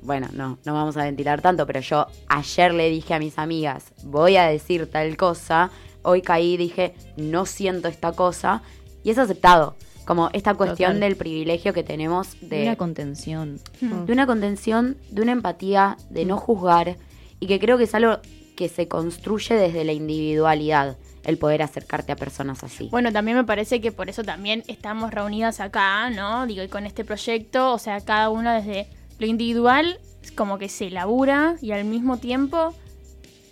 bueno, 0.03 0.29
no, 0.33 0.59
no 0.65 0.75
vamos 0.75 0.97
a 0.97 1.05
ventilar 1.05 1.41
tanto, 1.41 1.67
pero 1.67 1.81
yo 1.81 2.07
ayer 2.29 2.73
le 2.73 2.89
dije 2.91 3.15
a 3.15 3.19
mis 3.19 3.39
amigas, 3.39 3.93
voy 4.05 4.37
a 4.37 4.47
decir 4.47 4.91
tal 4.91 5.17
cosa, 5.17 5.71
hoy 6.03 6.23
caí 6.23 6.55
y 6.55 6.57
dije, 6.57 6.95
no 7.17 7.47
siento 7.47 7.89
esta 7.89 8.13
cosa, 8.13 8.63
y 9.03 9.11
es 9.11 9.19
aceptado. 9.19 9.75
Como 10.07 10.29
esta 10.33 10.55
cuestión 10.55 10.95
Total. 10.95 11.01
del 11.01 11.17
privilegio 11.17 11.73
que 11.73 11.85
tenemos 11.85 12.33
De 12.41 12.57
de, 12.57 12.63
una 12.65 12.77
contención. 12.77 13.61
de 13.81 14.13
una 14.13 14.27
contención, 14.27 14.97
de 15.11 15.23
una 15.23 15.33
empatía, 15.33 15.99
de 16.09 16.25
no 16.25 16.37
juzgar, 16.37 16.97
y 17.39 17.47
que 17.47 17.61
creo 17.61 17.79
que 17.79 17.85
es 17.85 17.95
algo 17.95 18.19
que 18.61 18.69
se 18.69 18.89
construye 18.89 19.55
desde 19.55 19.85
la 19.87 19.93
individualidad, 19.93 20.99
el 21.25 21.39
poder 21.39 21.63
acercarte 21.63 22.13
a 22.13 22.17
personas 22.17 22.63
así. 22.63 22.89
Bueno, 22.91 23.11
también 23.11 23.39
me 23.39 23.45
parece 23.45 23.81
que 23.81 23.91
por 23.91 24.11
eso 24.11 24.23
también 24.23 24.65
estamos 24.69 25.13
reunidas 25.15 25.61
acá, 25.61 26.11
¿no? 26.11 26.47
Digo, 26.47 26.63
y 26.63 26.69
con 26.69 26.85
este 26.85 27.03
proyecto, 27.03 27.73
o 27.73 27.79
sea, 27.79 28.03
cada 28.03 28.29
uno 28.29 28.53
desde 28.53 28.87
lo 29.19 29.25
individual, 29.25 29.99
como 30.37 30.59
que 30.59 30.69
se 30.69 30.91
labura 30.91 31.55
y 31.63 31.73
al 31.73 31.87
mismo 31.87 32.19
tiempo, 32.19 32.75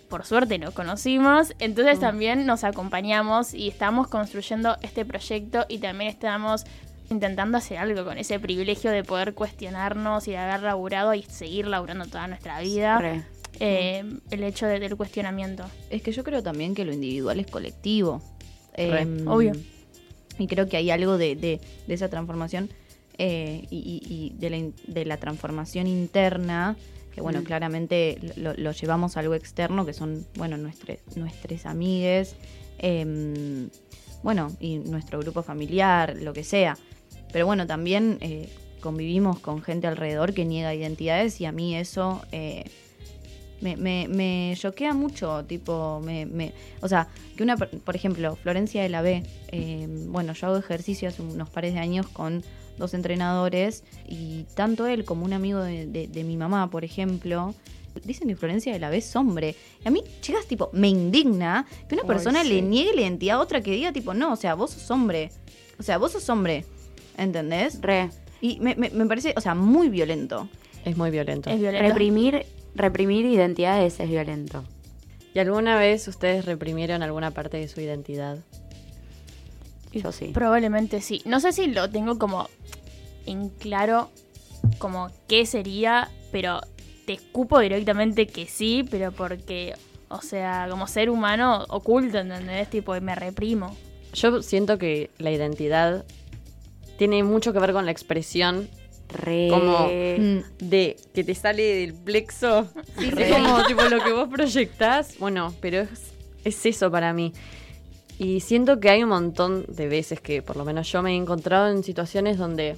por 0.09 0.27
suerte 0.27 0.59
nos 0.59 0.75
conocimos, 0.75 1.55
entonces 1.57 1.99
también 1.99 2.45
nos 2.45 2.63
acompañamos 2.63 3.55
y 3.55 3.67
estamos 3.67 4.09
construyendo 4.09 4.77
este 4.83 5.05
proyecto 5.05 5.65
y 5.69 5.79
también 5.79 6.11
estamos 6.11 6.65
intentando 7.09 7.57
hacer 7.57 7.79
algo 7.79 8.05
con 8.05 8.19
ese 8.19 8.39
privilegio 8.39 8.91
de 8.91 9.03
poder 9.03 9.33
cuestionarnos 9.33 10.27
y 10.27 10.31
de 10.31 10.37
haber 10.37 10.61
laburado 10.61 11.15
y 11.15 11.23
seguir 11.23 11.65
laburando 11.65 12.05
toda 12.05 12.27
nuestra 12.27 12.59
vida. 12.59 13.25
Eh, 13.59 14.03
el 14.31 14.43
hecho 14.43 14.65
de- 14.67 14.79
del 14.79 14.95
cuestionamiento. 14.95 15.65
Es 15.89 16.01
que 16.01 16.11
yo 16.11 16.23
creo 16.23 16.41
también 16.43 16.73
que 16.75 16.85
lo 16.85 16.93
individual 16.93 17.39
es 17.39 17.47
colectivo. 17.47 18.21
Em, 18.75 19.27
Obvio. 19.27 19.53
Y 20.37 20.47
creo 20.47 20.69
que 20.69 20.77
hay 20.77 20.89
algo 20.91 21.17
de, 21.17 21.35
de- 21.35 21.59
de 21.87 21.93
esa 21.93 22.09
transformación 22.09 22.69
eh, 23.17 23.65
y, 23.69 23.77
y- 23.77 24.13
y 24.13 24.29
de, 24.39 24.49
la, 24.49 24.57
de 24.87 25.03
la 25.05 25.17
transformación 25.17 25.87
interna, 25.87 26.77
que 27.13 27.19
bueno, 27.19 27.41
Mm. 27.41 27.43
claramente 27.43 28.17
lo, 28.37 28.53
lo 28.53 28.71
llevamos 28.71 29.17
a 29.17 29.19
algo 29.19 29.35
externo, 29.35 29.85
que 29.85 29.91
son, 29.91 30.25
bueno, 30.37 30.55
nuestre- 30.55 30.99
nuestras 31.17 31.65
amigues, 31.65 32.35
em, 32.77 33.69
bueno, 34.23 34.55
y 34.61 34.77
nuestro 34.77 35.19
grupo 35.19 35.43
familiar, 35.43 36.15
lo 36.21 36.31
que 36.31 36.43
sea. 36.45 36.77
Pero 37.33 37.45
bueno, 37.45 37.67
también 37.67 38.17
eh, 38.21 38.49
convivimos 38.79 39.39
con 39.39 39.61
gente 39.61 39.87
alrededor 39.87 40.33
que 40.33 40.45
niega 40.45 40.73
identidades 40.73 41.41
y 41.41 41.45
a 41.45 41.51
mí 41.51 41.75
eso 41.75 42.21
eh, 42.31 42.63
me, 43.61 43.75
me, 43.77 44.07
me 44.07 44.53
choquea 44.57 44.93
mucho, 44.93 45.43
tipo, 45.45 46.01
me, 46.03 46.25
me- 46.25 46.53
o 46.81 46.87
sea, 46.87 47.07
que 47.35 47.43
una, 47.43 47.57
per- 47.57 47.69
por 47.79 47.95
ejemplo, 47.95 48.35
Florencia 48.35 48.81
de 48.83 48.89
la 48.89 49.01
B, 49.01 49.23
eh, 49.51 49.87
bueno, 50.07 50.33
yo 50.33 50.47
hago 50.47 50.57
ejercicio 50.57 51.09
hace 51.09 51.21
unos 51.21 51.49
pares 51.49 51.73
de 51.73 51.79
años 51.79 52.07
con 52.07 52.43
dos 52.77 52.93
entrenadores 52.93 53.83
y 54.07 54.43
tanto 54.55 54.87
él 54.87 55.03
como 55.03 55.25
un 55.25 55.33
amigo 55.33 55.59
de, 55.61 55.85
de- 55.87 56.07
de 56.07 56.23
mi 56.23 56.37
mamá, 56.37 56.69
por 56.69 56.83
ejemplo, 56.85 57.53
dicen 58.05 58.27
que 58.29 58.35
Florencia 58.37 58.71
de 58.71 58.79
la 58.79 58.89
B 58.89 58.97
es 58.97 59.15
hombre. 59.15 59.55
Y 59.83 59.87
a 59.87 59.91
mí, 59.91 60.01
chicas, 60.21 60.45
tipo, 60.45 60.69
me 60.71 60.87
indigna 60.87 61.65
que 61.89 61.95
una 61.95 62.03
Ay, 62.03 62.07
persona 62.07 62.43
sí. 62.43 62.49
le 62.49 62.61
niegue 62.61 62.93
la 62.95 63.01
identidad 63.01 63.37
a 63.37 63.41
otra 63.41 63.61
que 63.61 63.71
diga, 63.71 63.91
tipo, 63.91 64.13
no, 64.13 64.31
o 64.31 64.35
sea, 64.37 64.53
vos 64.55 64.71
sos 64.71 64.89
hombre. 64.91 65.31
O 65.77 65.83
sea, 65.83 65.97
vos 65.97 66.13
sos 66.13 66.29
hombre. 66.29 66.63
¿Entendés? 67.17 67.81
Re. 67.81 68.09
Y 68.39 68.59
me, 68.61 68.75
me- 68.75 68.89
me 68.91 69.05
parece, 69.05 69.33
o 69.35 69.41
sea, 69.41 69.53
muy 69.55 69.89
violento. 69.89 70.47
Es 70.85 70.95
muy 70.95 71.11
violento. 71.11 71.49
Es 71.49 71.59
violento. 71.59 71.87
Reprimir, 71.89 72.45
reprimir 72.75 73.25
identidades 73.25 73.99
es 73.99 74.09
violento. 74.09 74.63
¿Y 75.33 75.39
alguna 75.39 75.77
vez 75.77 76.07
ustedes 76.07 76.45
reprimieron 76.45 77.03
alguna 77.03 77.31
parte 77.31 77.57
de 77.57 77.67
su 77.67 77.81
identidad? 77.81 78.39
Yo 79.91 80.11
sí. 80.11 80.31
Probablemente 80.33 81.01
sí. 81.01 81.21
No 81.25 81.39
sé 81.39 81.51
si 81.51 81.67
lo 81.67 81.89
tengo 81.89 82.17
como 82.17 82.49
en 83.25 83.49
claro 83.49 84.09
como 84.77 85.09
qué 85.27 85.45
sería, 85.45 86.09
pero 86.31 86.61
te 87.05 87.13
escupo 87.13 87.59
directamente 87.59 88.27
que 88.27 88.45
sí, 88.45 88.85
pero 88.89 89.11
porque, 89.11 89.73
o 90.09 90.21
sea, 90.21 90.67
como 90.69 90.87
ser 90.87 91.09
humano 91.09 91.65
oculto, 91.69 92.19
¿entendés? 92.19 92.69
Tipo, 92.69 92.99
me 93.01 93.15
reprimo. 93.15 93.75
Yo 94.13 94.41
siento 94.41 94.77
que 94.77 95.11
la 95.17 95.31
identidad 95.31 96.05
tiene 96.97 97.23
mucho 97.23 97.53
que 97.53 97.59
ver 97.59 97.73
con 97.73 97.85
la 97.85 97.91
expresión 97.91 98.67
Re. 99.09 99.47
Como- 99.49 99.87
Mm. 99.87 100.39
de 100.59 100.97
que 101.13 101.23
te 101.23 101.33
sale 101.35 101.63
del 101.63 101.93
plexo. 101.93 102.67
Sí, 102.97 103.09
Es 103.17 103.31
como 103.35 103.63
tipo 103.67 103.81
lo 103.83 104.03
que 104.03 104.11
vos 104.13 104.29
proyectás. 104.29 105.17
Bueno, 105.19 105.53
pero 105.61 105.81
es, 105.81 106.11
es 106.43 106.65
eso 106.65 106.89
para 106.91 107.11
mí. 107.13 107.33
Y 108.17 108.41
siento 108.41 108.79
que 108.79 108.89
hay 108.89 109.01
un 109.03 109.09
montón 109.09 109.65
de 109.67 109.87
veces 109.87 110.19
que 110.21 110.41
por 110.41 110.57
lo 110.57 110.65
menos 110.65 110.91
yo 110.91 111.01
me 111.01 111.11
he 111.13 111.15
encontrado 111.15 111.69
en 111.69 111.83
situaciones 111.83 112.37
donde 112.37 112.75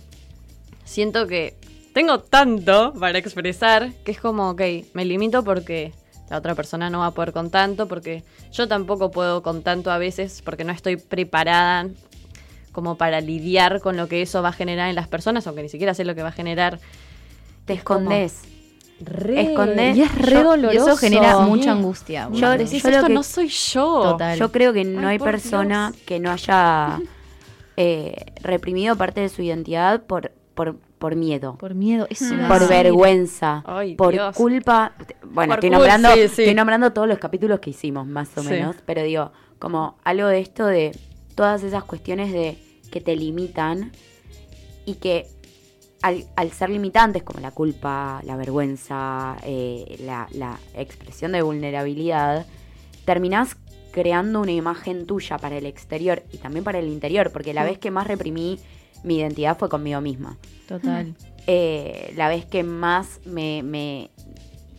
siento 0.86 1.28
que 1.28 1.56
tengo 1.94 2.20
tanto 2.20 2.94
para 3.00 3.18
expresar 3.18 3.92
que 4.06 4.12
es 4.12 4.20
como, 4.20 4.52
ok, 4.52 4.62
me 4.94 5.04
limito 5.04 5.44
porque 5.44 5.94
la 6.30 6.38
otra 6.38 6.56
persona 6.56 6.90
no 6.90 7.00
va 7.00 7.08
a 7.08 7.12
poder 7.12 7.34
con 7.34 7.50
tanto, 7.50 7.88
porque 7.88 8.24
yo 8.54 8.68
tampoco 8.68 9.12
puedo 9.12 9.42
con 9.44 9.64
tanto 9.64 9.92
a 9.92 9.98
veces 9.98 10.42
porque 10.46 10.64
no 10.64 10.72
estoy 10.72 10.96
preparada 10.98 11.90
como 12.72 12.96
para 12.96 13.22
lidiar 13.22 13.80
con 13.82 13.98
lo 13.98 14.08
que 14.08 14.22
eso 14.22 14.42
va 14.42 14.50
a 14.50 14.54
generar 14.54 14.90
en 14.90 14.96
las 14.96 15.08
personas, 15.08 15.46
aunque 15.48 15.64
ni 15.64 15.70
siquiera 15.70 15.94
sé 15.94 16.06
lo 16.06 16.16
que 16.16 16.24
va 16.24 16.30
a 16.30 16.34
generar. 16.34 16.80
Te 17.66 17.74
escondes. 17.74 18.44
Re, 19.04 19.42
Escondés. 19.52 19.98
Y 19.98 20.04
es 20.04 20.16
re 20.16 20.32
Yo- 20.34 20.44
doloroso. 20.44 20.74
Y 20.74 20.78
eso 20.92 20.96
genera 20.98 21.34
Sí. 21.38 21.44
mucha 21.50 21.72
angustia. 21.72 22.24
Yo- 22.26 22.30
bueno. 22.48 22.58
Decís, 22.58 22.84
yo 22.84 22.90
lo 22.92 22.96
esto 22.98 23.08
que- 23.08 23.14
no 23.14 23.24
soy 23.24 23.48
yo. 23.48 24.02
Total. 24.12 24.38
Yo 24.38 24.52
creo 24.52 24.74
que 24.74 24.84
no 24.84 25.02
Ay, 25.08 25.14
hay 25.14 25.20
persona 25.20 25.90
Dios. 25.92 26.04
que 26.06 26.20
no 26.20 26.32
haya 26.32 27.00
eh, 27.78 28.26
reprimido 28.42 28.96
parte 28.96 29.22
de 29.22 29.30
su 29.30 29.42
identidad 29.42 30.04
por, 30.04 30.32
por, 30.54 30.76
por 31.00 31.16
miedo, 31.16 31.56
Por 31.58 31.74
miedo, 31.74 32.06
eso 32.12 32.26
Mm. 32.36 32.48
por 32.48 32.68
vergüenza, 32.68 33.64
Ay, 33.66 33.96
por 33.96 34.14
Dios. 34.14 34.36
culpa. 34.36 34.92
Bueno, 35.24 35.52
Por 35.52 35.60
estoy 35.60 35.70
nombrando, 35.72 36.10
sí, 36.14 36.20
sí. 36.28 36.42
estoy 36.44 36.54
nombrando 36.54 36.92
todos 36.94 37.08
los 37.08 37.18
capítulos 37.18 37.60
que 37.60 37.72
hicimos, 37.72 38.06
más 38.06 38.30
o 38.38 38.44
Sí. 38.44 38.50
menos, 38.50 38.76
pero 38.86 39.02
digo, 39.02 39.32
como 39.58 39.96
algo 40.04 40.28
de 40.28 40.40
esto 40.42 40.68
de 40.68 40.92
todas 41.36 41.64
esas 41.64 41.84
cuestiones 41.84 42.32
de 42.32 42.58
que 42.92 43.02
te 43.02 43.16
limitan 43.16 43.92
y 44.86 44.96
que 44.96 45.28
al, 46.02 46.26
al 46.36 46.52
ser 46.52 46.70
limitantes 46.70 47.24
como 47.24 47.40
la 47.40 47.52
culpa, 47.52 48.22
la 48.26 48.36
vergüenza, 48.36 49.38
eh, 49.44 49.98
la, 50.04 50.28
la 50.32 50.60
expresión 50.76 51.32
de 51.32 51.42
vulnerabilidad, 51.42 52.46
terminás 53.06 53.56
creando 53.92 54.42
una 54.42 54.52
imagen 54.52 55.06
tuya 55.06 55.38
para 55.38 55.58
el 55.58 55.66
exterior 55.66 56.24
y 56.32 56.38
también 56.38 56.64
para 56.64 56.80
el 56.80 56.88
interior, 56.88 57.32
porque 57.32 57.54
la 57.54 57.64
vez 57.64 57.78
que 57.78 57.92
más 57.92 58.08
reprimí 58.08 58.60
mi 59.04 59.18
identidad 59.18 59.58
fue 59.58 59.70
conmigo 59.70 60.02
misma. 60.02 60.38
Total. 60.68 61.16
Eh, 61.48 62.14
la 62.16 62.30
vez 62.30 62.46
que 62.46 62.64
más 62.64 63.20
me, 63.26 63.64
me 63.64 64.10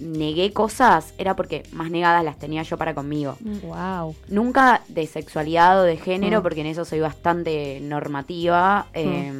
negué 0.02 0.52
cosas 0.52 1.14
era 1.18 1.36
porque 1.36 1.62
más 1.72 1.90
negadas 1.90 2.24
las 2.24 2.38
tenía 2.38 2.62
yo 2.62 2.76
para 2.76 2.94
conmigo. 2.94 3.36
Wow. 3.62 4.14
Nunca 4.28 4.82
de 4.88 5.06
sexualidad 5.06 5.80
o 5.80 5.84
de 5.84 5.96
género, 5.96 6.40
Mm. 6.40 6.42
porque 6.42 6.60
en 6.62 6.66
eso 6.66 6.84
soy 6.84 7.00
bastante 7.00 7.80
normativa. 7.80 8.86
eh, 8.94 9.32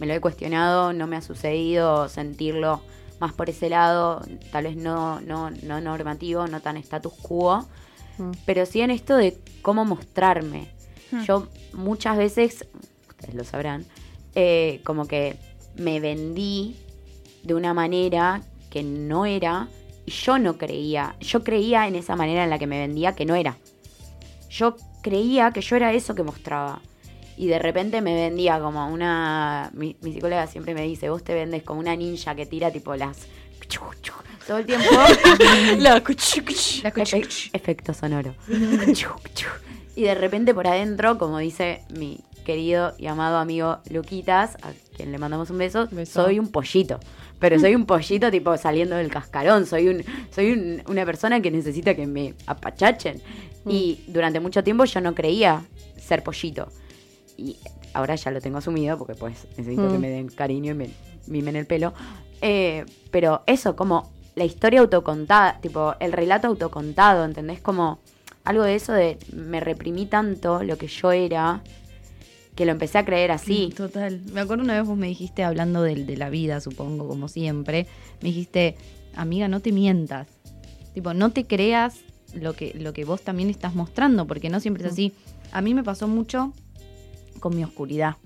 me 0.00 0.06
lo 0.06 0.14
he 0.14 0.20
cuestionado, 0.20 0.92
no 0.92 1.06
me 1.06 1.16
ha 1.16 1.20
sucedido 1.22 2.08
sentirlo 2.08 2.80
más 3.20 3.32
por 3.32 3.48
ese 3.48 3.68
lado, 3.70 4.22
tal 4.50 4.64
vez 4.64 4.76
no, 4.76 5.20
no, 5.20 5.50
no 5.50 5.80
normativo, 5.80 6.46
no 6.48 6.60
tan 6.60 6.76
status 6.78 7.12
quo, 7.22 7.64
Mm. 8.18 8.30
pero 8.44 8.66
sí 8.66 8.80
en 8.80 8.90
esto 8.90 9.16
de 9.16 9.38
cómo 9.62 9.84
mostrarme. 9.84 10.68
Yo 11.26 11.46
muchas 11.72 12.16
veces, 12.16 12.66
ustedes 13.08 13.34
lo 13.36 13.44
sabrán, 13.44 13.84
eh, 14.34 14.80
como 14.84 15.06
que 15.06 15.36
me 15.76 16.00
vendí 16.00 16.76
de 17.44 17.54
una 17.54 17.72
manera 17.74 18.42
que 18.74 18.82
no 18.82 19.24
era 19.24 19.68
y 20.04 20.10
yo 20.10 20.36
no 20.40 20.58
creía, 20.58 21.14
yo 21.20 21.44
creía 21.44 21.86
en 21.86 21.94
esa 21.94 22.16
manera 22.16 22.42
en 22.42 22.50
la 22.50 22.58
que 22.58 22.66
me 22.66 22.80
vendía 22.80 23.14
que 23.14 23.24
no 23.24 23.36
era. 23.36 23.56
Yo 24.50 24.74
creía 25.00 25.52
que 25.52 25.60
yo 25.60 25.76
era 25.76 25.92
eso 25.92 26.16
que 26.16 26.24
mostraba. 26.24 26.80
Y 27.36 27.46
de 27.46 27.60
repente 27.60 28.00
me 28.00 28.14
vendía 28.14 28.58
como 28.58 28.88
una... 28.88 29.70
Mi, 29.74 29.96
mi 30.02 30.12
psicóloga 30.12 30.48
siempre 30.48 30.74
me 30.74 30.82
dice, 30.82 31.08
vos 31.08 31.22
te 31.22 31.34
vendes 31.34 31.62
como 31.62 31.78
una 31.78 31.94
ninja 31.94 32.34
que 32.34 32.46
tira 32.46 32.72
tipo 32.72 32.96
las... 32.96 33.16
Todo 34.46 34.58
el 34.58 34.66
tiempo. 34.66 34.86
La 35.78 35.96
Efe- 36.82 37.50
efecto 37.52 37.94
sonoro. 37.94 38.34
y 39.96 40.02
de 40.02 40.14
repente 40.16 40.52
por 40.52 40.66
adentro, 40.66 41.16
como 41.16 41.38
dice 41.38 41.82
mi 41.96 42.18
querido 42.44 42.92
y 42.98 43.06
amado 43.06 43.38
amigo 43.38 43.78
Luquitas, 43.88 44.56
a 44.62 44.72
quien 44.96 45.12
le 45.12 45.18
mandamos 45.18 45.48
un 45.50 45.58
beso, 45.58 45.88
Beso. 45.90 46.24
soy 46.24 46.38
un 46.38 46.48
pollito. 46.48 47.00
Pero 47.44 47.60
soy 47.60 47.74
un 47.74 47.84
pollito 47.84 48.30
tipo 48.30 48.56
saliendo 48.56 48.96
del 48.96 49.10
cascarón. 49.10 49.66
Soy 49.66 49.88
un, 49.88 50.02
soy 50.34 50.52
un- 50.52 50.82
una 50.88 51.04
persona 51.04 51.42
que 51.42 51.50
necesita 51.50 51.94
que 51.94 52.06
me 52.06 52.32
apachachen. 52.46 53.20
Y 53.68 54.00
durante 54.06 54.40
mucho 54.40 54.64
tiempo 54.64 54.86
yo 54.86 55.02
no 55.02 55.14
creía 55.14 55.62
ser 55.98 56.22
pollito. 56.22 56.68
Y 57.36 57.58
ahora 57.92 58.14
ya 58.14 58.30
lo 58.30 58.40
tengo 58.40 58.56
asumido 58.56 58.96
porque 58.96 59.14
pues 59.14 59.46
necesito 59.58 59.82
Mm. 59.82 59.92
que 59.92 59.98
me 59.98 60.08
den 60.08 60.28
cariño 60.28 60.72
y 60.72 60.74
me 60.74 60.90
mimen 61.26 61.54
el 61.56 61.66
pelo. 61.66 61.92
Eh, 62.40 62.86
pero 63.10 63.42
eso, 63.46 63.76
como 63.76 64.10
la 64.36 64.44
historia 64.46 64.80
autocontada, 64.80 65.60
tipo 65.60 65.94
el 66.00 66.12
relato 66.12 66.46
autocontado, 66.46 67.26
¿entendés? 67.26 67.60
Como 67.60 67.98
algo 68.44 68.62
de 68.62 68.74
eso 68.74 68.94
de 68.94 69.18
me 69.34 69.60
reprimí 69.60 70.06
tanto 70.06 70.62
lo 70.62 70.78
que 70.78 70.86
yo 70.86 71.12
era 71.12 71.62
que 72.54 72.64
lo 72.66 72.72
empecé 72.72 72.98
a 72.98 73.04
creer 73.04 73.30
así. 73.32 73.72
Total. 73.76 74.20
Me 74.32 74.40
acuerdo 74.40 74.62
una 74.64 74.74
vez 74.78 74.86
vos 74.86 74.96
me 74.96 75.08
dijiste, 75.08 75.42
hablando 75.42 75.82
del- 75.82 76.06
de, 76.06 76.16
la 76.16 76.30
vida, 76.30 76.60
supongo, 76.60 77.08
como 77.08 77.28
siempre, 77.28 77.86
me 78.22 78.28
dijiste, 78.28 78.76
amiga, 79.16 79.48
no 79.48 79.60
te 79.60 79.72
mientas. 79.72 80.28
Tipo, 80.94 81.14
no 81.14 81.30
te 81.30 81.44
creas 81.44 82.00
lo 82.34 82.52
que, 82.54 82.72
lo 82.74 82.92
que 82.92 83.04
vos 83.04 83.22
también 83.22 83.50
estás 83.50 83.74
mostrando, 83.74 84.26
porque 84.26 84.48
no 84.50 84.60
siempre 84.60 84.86
es 84.86 84.92
así. 84.92 85.12
A 85.52 85.60
mí 85.60 85.74
me 85.74 85.82
pasó 85.82 86.06
mucho 86.08 86.52
con 87.40 87.56
mi 87.56 87.64
oscuridad. 87.64 88.16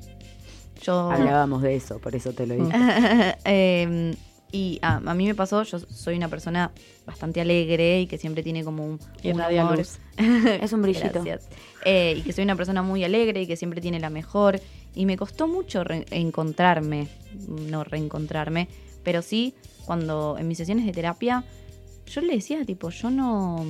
Yo... 0.83 1.11
Hablábamos 1.11 1.63
de 1.63 1.77
eso, 1.77 1.99
por 1.99 2.15
eso 2.15 2.33
te 2.33 2.47
lo 2.47 2.55
dije. 2.55 2.71
Eh, 3.45 4.15
y 4.51 4.79
a, 4.83 4.97
a 4.97 5.15
mí 5.15 5.27
me 5.27 5.35
pasó, 5.35 5.63
yo 5.63 5.79
soy 5.79 6.17
una 6.17 6.29
persona 6.29 6.71
bastante 7.07 7.41
alegre 7.41 8.01
y 8.01 8.07
que 8.07 8.19
siempre 8.19 8.43
tiene 8.43 8.65
como 8.65 8.85
un, 8.87 8.99
Y 9.23 9.31
un 9.33 9.41
humor. 9.41 9.79
luz. 9.79 9.99
Es 10.63 10.73
un 10.73 10.83
brillito. 10.83 11.23
Gracias. 11.23 11.49
Eh, 11.85 12.15
y 12.19 12.23
que 12.23 12.33
soy 12.33 12.45
una 12.45 12.57
persona 12.57 12.83
muy 12.83 13.05
alegre 13.05 13.43
y 13.43 13.47
que 13.47 13.57
siempre 13.57 13.81
tiene 13.81 14.01
la 14.01 14.11
mejor. 14.11 14.61
Y 14.95 15.07
me 15.07 15.17
costó 15.17 15.47
mucho 15.49 15.85
re- 15.85 16.07
encontrarme, 16.11 17.09
no 17.49 17.85
reencontrarme, 17.85 18.69
pero 19.05 19.23
sí 19.23 19.55
cuando 19.85 20.37
en 20.39 20.49
mis 20.49 20.59
sesiones 20.59 20.87
de 20.87 20.93
terapia 20.93 21.45
yo 22.07 22.21
le 22.23 22.35
decía 22.35 22.65
tipo, 22.65 22.91
yo 22.91 23.11
no, 23.11 23.65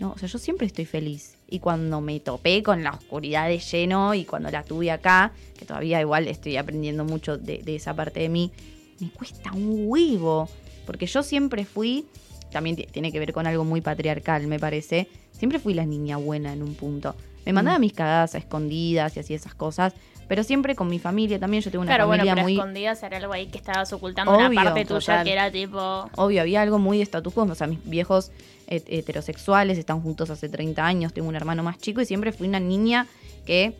no, 0.00 0.12
o 0.12 0.18
sea, 0.18 0.28
yo 0.28 0.38
siempre 0.38 0.66
estoy 0.66 0.84
feliz. 0.84 1.36
Y 1.48 1.60
cuando 1.60 2.00
me 2.00 2.20
topé 2.20 2.62
con 2.62 2.82
la 2.82 2.90
oscuridad 2.90 3.48
de 3.48 3.58
lleno 3.58 4.14
y 4.14 4.24
cuando 4.24 4.50
la 4.50 4.62
tuve 4.64 4.90
acá, 4.90 5.32
que 5.56 5.64
todavía 5.64 6.00
igual 6.00 6.28
estoy 6.28 6.56
aprendiendo 6.56 7.04
mucho 7.04 7.38
de, 7.38 7.58
de 7.58 7.76
esa 7.76 7.94
parte 7.94 8.20
de 8.20 8.28
mí, 8.28 8.52
me 9.00 9.10
cuesta 9.10 9.52
un 9.52 9.84
huevo. 9.88 10.48
Porque 10.86 11.06
yo 11.06 11.22
siempre 11.22 11.64
fui, 11.64 12.06
también 12.50 12.76
ti- 12.76 12.86
tiene 12.90 13.12
que 13.12 13.18
ver 13.18 13.32
con 13.32 13.46
algo 13.46 13.64
muy 13.64 13.80
patriarcal, 13.80 14.46
me 14.46 14.58
parece. 14.58 15.08
Siempre 15.32 15.58
fui 15.58 15.74
la 15.74 15.84
niña 15.86 16.16
buena 16.16 16.52
en 16.52 16.62
un 16.62 16.74
punto. 16.74 17.14
Me 17.46 17.52
mandaba 17.52 17.78
mis 17.78 17.92
cagadas 17.92 18.34
a 18.34 18.38
escondidas 18.38 19.16
y 19.16 19.20
así 19.20 19.34
esas 19.34 19.54
cosas. 19.54 19.92
Pero 20.28 20.42
siempre 20.44 20.74
con 20.74 20.88
mi 20.88 20.98
familia 20.98 21.38
también. 21.38 21.62
Yo 21.62 21.70
tengo 21.70 21.82
una 21.82 21.90
Claro, 21.92 22.06
bueno, 22.06 22.20
familia 22.20 22.34
pero 22.34 22.44
muy. 22.44 22.52
escondidas 22.54 23.02
era 23.02 23.16
algo 23.16 23.32
ahí 23.32 23.46
que 23.46 23.56
estabas 23.56 23.90
ocultando 23.94 24.32
Obvio, 24.32 24.48
una 24.48 24.64
parte 24.64 24.84
tuya 24.84 25.00
total. 25.00 25.24
que 25.24 25.32
era 25.32 25.50
tipo. 25.50 26.10
Obvio, 26.16 26.42
había 26.42 26.60
algo 26.60 26.78
muy 26.78 26.98
de 26.98 27.04
status 27.04 27.32
quo. 27.32 27.44
O 27.44 27.54
sea, 27.54 27.66
mis 27.66 27.82
viejos 27.88 28.30
het- 28.66 28.84
heterosexuales 28.88 29.78
están 29.78 30.02
juntos 30.02 30.28
hace 30.28 30.50
30 30.50 30.84
años. 30.86 31.14
Tengo 31.14 31.28
un 31.28 31.36
hermano 31.36 31.62
más 31.62 31.78
chico 31.78 32.02
y 32.02 32.04
siempre 32.04 32.32
fui 32.32 32.46
una 32.46 32.60
niña 32.60 33.06
que, 33.46 33.74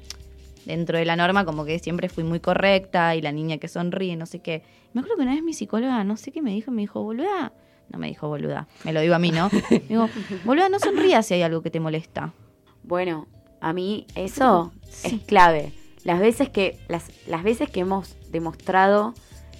dentro 0.68 0.96
de 0.98 1.04
la 1.04 1.16
norma, 1.16 1.44
como 1.44 1.64
que 1.64 1.78
siempre 1.80 2.08
fui 2.08 2.22
muy 2.22 2.38
correcta 2.38 3.16
y 3.16 3.22
la 3.22 3.32
niña 3.32 3.58
que 3.58 3.66
sonríe, 3.66 4.14
no 4.16 4.26
sé 4.26 4.38
qué. 4.38 4.62
Me 4.92 5.00
acuerdo 5.00 5.16
que 5.16 5.22
una 5.22 5.34
vez 5.34 5.42
mi 5.42 5.54
psicóloga, 5.54 6.04
no 6.04 6.16
sé 6.16 6.30
qué 6.30 6.40
me 6.42 6.52
dijo, 6.52 6.70
me 6.70 6.82
dijo, 6.82 7.02
boluda. 7.02 7.52
No 7.90 7.98
me 7.98 8.06
dijo 8.08 8.28
boluda, 8.28 8.68
me 8.84 8.92
lo 8.92 9.00
digo 9.00 9.14
a 9.14 9.18
mí, 9.18 9.30
¿no? 9.32 9.48
Me 9.70 9.78
dijo, 9.80 10.08
boluda, 10.44 10.68
no 10.68 10.78
sonrías 10.78 11.25
si 11.26 11.32
hay 11.34 11.42
algo 11.42 11.62
que 11.62 11.70
te 11.70 11.80
molesta. 11.80 12.34
Bueno, 12.82 13.26
a 13.62 13.72
mí 13.72 14.06
eso 14.14 14.72
es 15.04 15.22
clave. 15.26 15.72
Las 16.04 16.20
veces 16.20 16.50
que 16.50 16.78
las, 16.88 17.10
las 17.26 17.42
veces 17.42 17.70
que 17.70 17.80
hemos 17.80 18.16
demostrado 18.30 19.14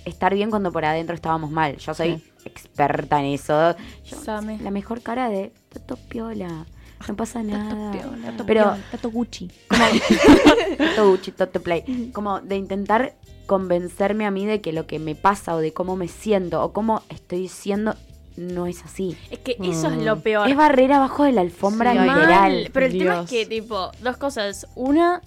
estar 0.05 0.35
bien 0.35 0.51
cuando 0.51 0.71
por 0.73 0.85
adentro 0.85 1.15
estábamos 1.15 1.51
mal. 1.51 1.79
Yo 1.79 1.95
soy 1.95 2.23
experta 2.45 3.19
en 3.21 3.27
eso. 3.33 3.75
Yo- 4.05 4.17
la 4.63 4.71
mejor 4.71 5.01
cara 5.03 5.31
de 5.31 5.53
Toto 5.71 5.97
Piola. 6.11 6.67
No 7.07 7.17
pasa 7.17 7.43
nada. 7.43 7.93
Tato 8.25 8.45
Pero 8.47 8.77
Tato 8.91 9.11
Gucci. 9.11 9.51
Toto 10.79 11.11
Gucci, 11.11 11.33
Toto 11.33 11.61
Play. 11.63 12.11
Como 12.13 12.41
de 12.41 12.57
intentar 12.57 13.15
convencerme 13.47 14.27
a 14.27 14.31
mí 14.31 14.45
de 14.47 14.61
que 14.61 14.73
lo 14.73 14.87
que 14.87 14.99
me 14.99 15.15
pasa 15.15 15.55
o 15.55 15.59
de 15.59 15.73
cómo 15.73 15.97
me 15.97 16.09
siento 16.09 16.63
o 16.63 16.73
cómo 16.73 17.03
estoy 17.09 17.49
siendo 17.49 17.95
no 18.37 18.67
es 18.67 18.85
así. 18.85 19.17
Es 19.31 19.39
que 19.41 19.57
eso 19.63 19.89
es 19.89 19.97
Mm. 19.97 20.05
lo 20.05 20.21
peor. 20.21 20.49
Es 20.49 20.57
barrera 20.57 20.97
abajo 20.97 21.25
de 21.25 21.33
la 21.33 21.41
alfombra 21.41 21.93
Sí, 21.93 21.99
literal. 21.99 22.29
Mal, 22.53 22.71
Pero 22.73 22.87
el 22.87 22.99
tema 22.99 23.21
es 23.23 23.31
que, 23.31 23.47
tipo, 23.47 23.91
dos 24.01 24.17
cosas. 24.17 24.67
Una, 24.77 25.23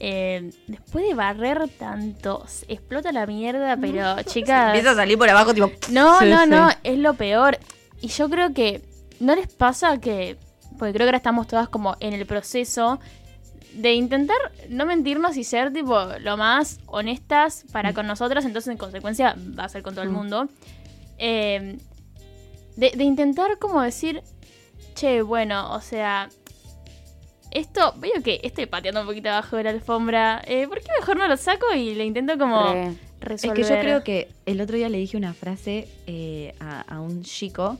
eh, 0.00 0.50
después 0.66 1.06
de 1.06 1.14
barrer 1.14 1.68
tanto, 1.78 2.42
se 2.48 2.64
explota 2.72 3.12
la 3.12 3.26
mierda, 3.26 3.76
pero 3.76 4.16
chicas. 4.24 4.68
Empieza 4.68 4.92
a 4.92 4.94
salir 4.96 5.16
por 5.18 5.28
abajo, 5.28 5.54
tipo. 5.54 5.70
No, 5.90 6.18
Sí, 6.18 6.26
no, 6.28 6.44
sí. 6.44 6.50
no, 6.50 6.68
es 6.82 6.98
lo 6.98 7.14
peor. 7.14 7.58
Y 8.00 8.08
yo 8.08 8.28
creo 8.30 8.52
que 8.52 8.82
no 9.20 9.36
les 9.36 9.46
pasa 9.52 9.98
que, 10.00 10.36
porque 10.80 10.92
creo 10.92 11.04
que 11.04 11.10
ahora 11.10 11.18
estamos 11.18 11.46
todas 11.46 11.68
como 11.68 11.96
en 12.00 12.12
el 12.14 12.26
proceso 12.26 12.98
de 13.74 13.94
intentar 13.94 14.36
no 14.68 14.84
mentirnos 14.86 15.36
y 15.36 15.44
ser 15.44 15.72
tipo 15.72 15.96
lo 16.20 16.36
más 16.36 16.80
honestas 16.86 17.64
para 17.70 17.94
con 17.94 18.08
nosotras, 18.08 18.44
entonces 18.44 18.72
en 18.72 18.78
consecuencia 18.78 19.36
va 19.56 19.64
a 19.66 19.68
ser 19.68 19.82
con 19.84 19.94
todo 19.94 20.02
el 20.02 20.10
Mm. 20.10 20.14
mundo. 20.14 20.48
Eh, 21.18 21.78
de, 22.76 22.90
de 22.96 23.04
intentar 23.04 23.58
como 23.58 23.80
decir, 23.82 24.22
che, 24.94 25.22
bueno, 25.22 25.72
o 25.72 25.80
sea, 25.80 26.28
esto, 27.52 27.94
veo 27.98 28.22
que 28.24 28.40
estoy 28.42 28.66
pateando 28.66 29.00
un 29.02 29.06
poquito 29.06 29.28
abajo 29.28 29.56
de 29.56 29.64
la 29.64 29.70
alfombra, 29.70 30.42
eh, 30.46 30.66
¿por 30.68 30.80
qué 30.80 30.86
mejor 30.98 31.16
no 31.16 31.26
lo 31.28 31.36
saco 31.36 31.66
y 31.74 31.94
le 31.94 32.04
intento 32.04 32.38
como 32.38 32.72
Re. 32.72 32.86
Es 32.88 32.96
resolver? 33.20 33.56
que 33.56 33.62
yo 33.62 33.80
creo 33.80 34.04
que 34.04 34.28
el 34.46 34.60
otro 34.60 34.76
día 34.76 34.88
le 34.88 34.98
dije 34.98 35.16
una 35.16 35.34
frase 35.34 35.88
eh, 36.06 36.54
a, 36.60 36.80
a 36.82 37.00
un 37.00 37.22
chico 37.22 37.76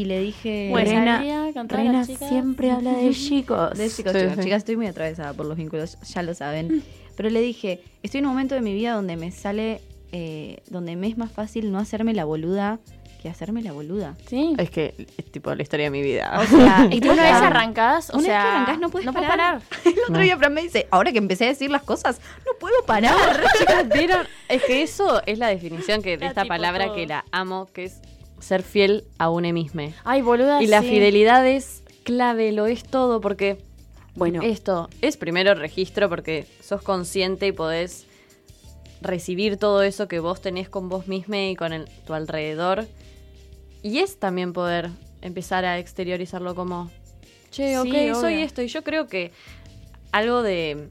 y 0.00 0.04
le 0.04 0.20
dije. 0.20 0.68
Pues, 0.70 0.88
Rena- 0.88 1.20
Rena 1.68 2.06
chicas. 2.06 2.28
siempre 2.28 2.70
habla 2.70 2.92
de 2.92 3.10
chicos. 3.12 3.76
De 3.76 3.88
chicos, 3.88 4.12
Sí, 4.12 4.18
chicos, 4.20 4.34
sí. 4.36 4.42
chicas, 4.42 4.58
estoy 4.58 4.76
muy 4.76 4.86
atravesada 4.86 5.32
por 5.32 5.46
los 5.46 5.56
vínculos, 5.56 5.98
ya 6.02 6.22
lo 6.22 6.34
saben. 6.34 6.82
Pero 7.16 7.30
le 7.30 7.40
dije, 7.40 7.82
estoy 8.02 8.18
en 8.18 8.26
un 8.26 8.32
momento 8.32 8.54
de 8.54 8.60
mi 8.60 8.74
vida 8.74 8.92
donde 8.92 9.16
me 9.16 9.30
sale, 9.30 9.80
eh, 10.12 10.58
donde 10.68 10.96
me 10.96 11.08
es 11.08 11.16
más 11.16 11.32
fácil 11.32 11.72
no 11.72 11.78
hacerme 11.78 12.12
la 12.14 12.24
boluda 12.24 12.78
que 13.22 13.30
hacerme 13.30 13.62
la 13.62 13.72
boluda. 13.72 14.14
Sí. 14.28 14.54
Es 14.58 14.68
que 14.68 14.94
es 15.16 15.24
tipo 15.32 15.52
la 15.54 15.62
historia 15.62 15.86
de 15.86 15.90
mi 15.90 16.02
vida. 16.02 16.38
O 16.38 16.44
sea, 16.44 16.86
Y 16.92 17.00
tú 17.00 17.10
una 17.10 17.22
vez 17.22 17.32
arrancás, 17.32 18.10
o 18.10 18.18
Una 18.18 18.22
vez 18.22 18.28
que 18.28 18.34
arrancás 18.36 18.78
no 18.78 18.90
puedes 18.90 19.10
parar. 19.10 19.62
El 19.86 19.94
otro 20.10 20.20
día 20.22 20.36
Fran 20.36 20.52
me 20.52 20.62
dice, 20.62 20.86
ahora 20.90 21.10
que 21.10 21.18
empecé 21.18 21.46
a 21.46 21.48
decir 21.48 21.70
las 21.70 21.82
cosas, 21.82 22.20
no 22.44 22.52
puedo 22.60 22.74
parar. 22.86 23.16
Chicas, 23.58 23.88
¿vieron? 23.88 24.26
Es 24.50 24.62
que 24.64 24.82
eso 24.82 25.22
es 25.24 25.38
la 25.38 25.48
definición 25.48 26.02
que 26.02 26.18
de 26.18 26.26
esta 26.26 26.44
palabra 26.44 26.84
todo. 26.86 26.96
que 26.96 27.06
la 27.06 27.24
amo, 27.32 27.66
que 27.72 27.84
es 27.84 28.00
ser 28.40 28.62
fiel 28.62 29.04
a 29.18 29.30
uno 29.30 29.52
mismo. 29.52 29.92
Ay, 30.04 30.22
boluda, 30.22 30.62
Y 30.62 30.66
la 30.66 30.82
sí. 30.82 30.88
fidelidad 30.88 31.46
es 31.46 31.82
clave, 32.04 32.52
lo 32.52 32.66
es 32.66 32.84
todo, 32.84 33.20
porque 33.20 33.58
Bueno, 34.14 34.40
esto 34.42 34.88
es 35.02 35.16
primero 35.16 35.54
registro, 35.54 36.08
porque 36.08 36.46
sos 36.62 36.82
consciente 36.82 37.46
y 37.48 37.52
podés 37.52 38.06
recibir 39.02 39.56
todo 39.58 39.82
eso 39.82 40.08
que 40.08 40.20
vos 40.20 40.40
tenés 40.40 40.68
con 40.68 40.88
vos 40.88 41.06
misma 41.06 41.38
y 41.48 41.56
con 41.56 41.72
el- 41.72 41.86
tu 42.06 42.14
alrededor. 42.14 42.86
Y 43.82 43.98
es 43.98 44.18
también 44.18 44.52
poder 44.52 44.90
empezar 45.22 45.64
a 45.64 45.78
exteriorizarlo 45.78 46.54
como, 46.54 46.90
che, 47.50 47.78
Sí, 47.82 48.12
ok, 48.12 48.20
soy 48.20 48.40
esto. 48.40 48.62
Y 48.62 48.68
yo 48.68 48.82
creo 48.82 49.06
que 49.06 49.32
algo 50.12 50.42
de 50.42 50.88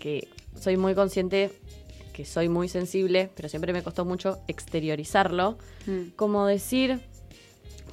que 0.00 0.28
soy 0.58 0.76
muy 0.76 0.94
consciente, 0.94 1.50
que 2.14 2.24
soy 2.24 2.48
muy 2.48 2.68
sensible, 2.68 3.28
pero 3.36 3.50
siempre 3.50 3.74
me 3.74 3.82
costó 3.82 4.06
mucho 4.06 4.38
exteriorizarlo 4.48 5.58
mm, 5.86 6.10
como 6.16 6.46
decir, 6.46 7.00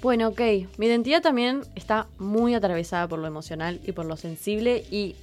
bueno, 0.01 0.29
ok, 0.29 0.41
mi 0.77 0.86
identidad 0.86 1.21
también 1.21 1.62
está 1.75 2.07
muy 2.17 2.55
atravesada 2.55 3.07
por 3.07 3.19
lo 3.19 3.27
emocional 3.27 3.79
y 3.86 3.91
por 3.91 4.05
lo 4.05 4.15
sensible 4.15 4.84
y 4.89 5.15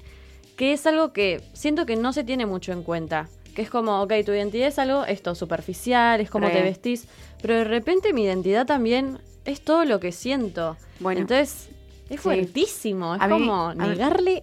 que 0.57 0.73
es 0.73 0.87
algo 0.87 1.13
que 1.13 1.41
siento 1.55 1.87
que 1.87 1.97
no 1.97 2.13
se 2.13 2.25
tiene 2.25 2.45
mucho 2.47 2.73
en 2.73 2.83
cuenta. 2.83 3.29
Que 3.55 3.63
es 3.63 3.71
como, 3.71 4.03
ok, 4.03 4.13
tu 4.25 4.33
identidad 4.33 4.69
es 4.69 4.79
algo, 4.79 5.05
esto, 5.05 5.35
superficial, 5.35 6.21
es 6.21 6.31
como 6.31 6.47
Re. 6.47 6.53
te 6.53 6.63
vestís, 6.63 7.07
pero 7.43 7.55
de 7.55 7.65
repente 7.65 8.13
mi 8.13 8.23
identidad 8.25 8.67
también 8.67 9.19
es 9.45 9.63
todo 9.63 9.85
lo 9.85 9.99
que 9.99 10.13
siento. 10.13 10.77
Bueno. 11.01 11.21
Entonces, 11.23 11.69
es 12.09 12.17
Sí. 12.17 12.17
fuertísimo, 12.19 13.15
es 13.17 13.21
A 13.23 13.29
como 13.29 13.69
a 13.71 13.75
mí- 13.75 13.89
negarle 13.89 14.43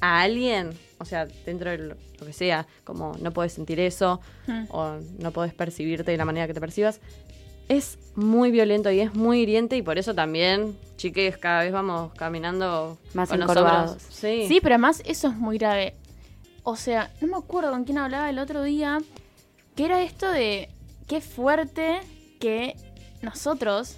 a 0.00 0.20
alguien, 0.20 0.70
o 0.98 1.04
sea, 1.06 1.26
dentro 1.46 1.70
de 1.70 1.96
lo 2.22 2.26
que 2.26 2.32
sea, 2.32 2.66
como 2.84 3.12
no 3.20 3.32
puedes 3.32 3.52
sentir 3.52 3.78
eso, 3.80 4.20
Mm. 4.46 4.64
o 4.70 4.98
no 5.18 5.30
podés 5.32 5.52
percibirte 5.54 6.10
de 6.12 6.16
la 6.16 6.24
manera 6.24 6.46
que 6.46 6.54
te 6.54 6.60
percibas, 6.60 7.00
es 7.68 7.98
muy 8.16 8.50
violento 8.50 8.90
y 8.90 9.00
es 9.00 9.14
muy 9.14 9.40
hiriente 9.40 9.76
y 9.76 9.82
por 9.82 9.96
eso 9.98 10.14
también, 10.14 10.76
chiques, 10.96 11.36
cada 11.38 11.62
vez 11.62 11.72
vamos 11.72 12.12
caminando 12.14 12.98
Más 13.14 13.28
con 13.28 13.40
encorvados. 13.42 13.92
hombros- 13.92 14.02
Sí. 14.14 14.44
Sí, 14.48 14.60
pero 14.62 14.74
además 14.74 15.02
eso 15.06 15.28
es 15.28 15.34
muy 15.36 15.58
grave. 15.58 15.94
O 16.64 16.76
sea, 16.76 17.10
no 17.20 17.28
me 17.28 17.36
acuerdo 17.36 17.70
con 17.70 17.84
quién 17.84 17.98
hablaba 17.98 18.28
el 18.30 18.38
otro 18.38 18.62
día, 18.62 18.98
que 19.76 19.84
era 19.86 20.02
esto 20.02 20.30
de 20.30 20.68
qué 21.08 21.20
fuerte 21.20 22.00
que 22.40 22.76
nosotros 23.22 23.96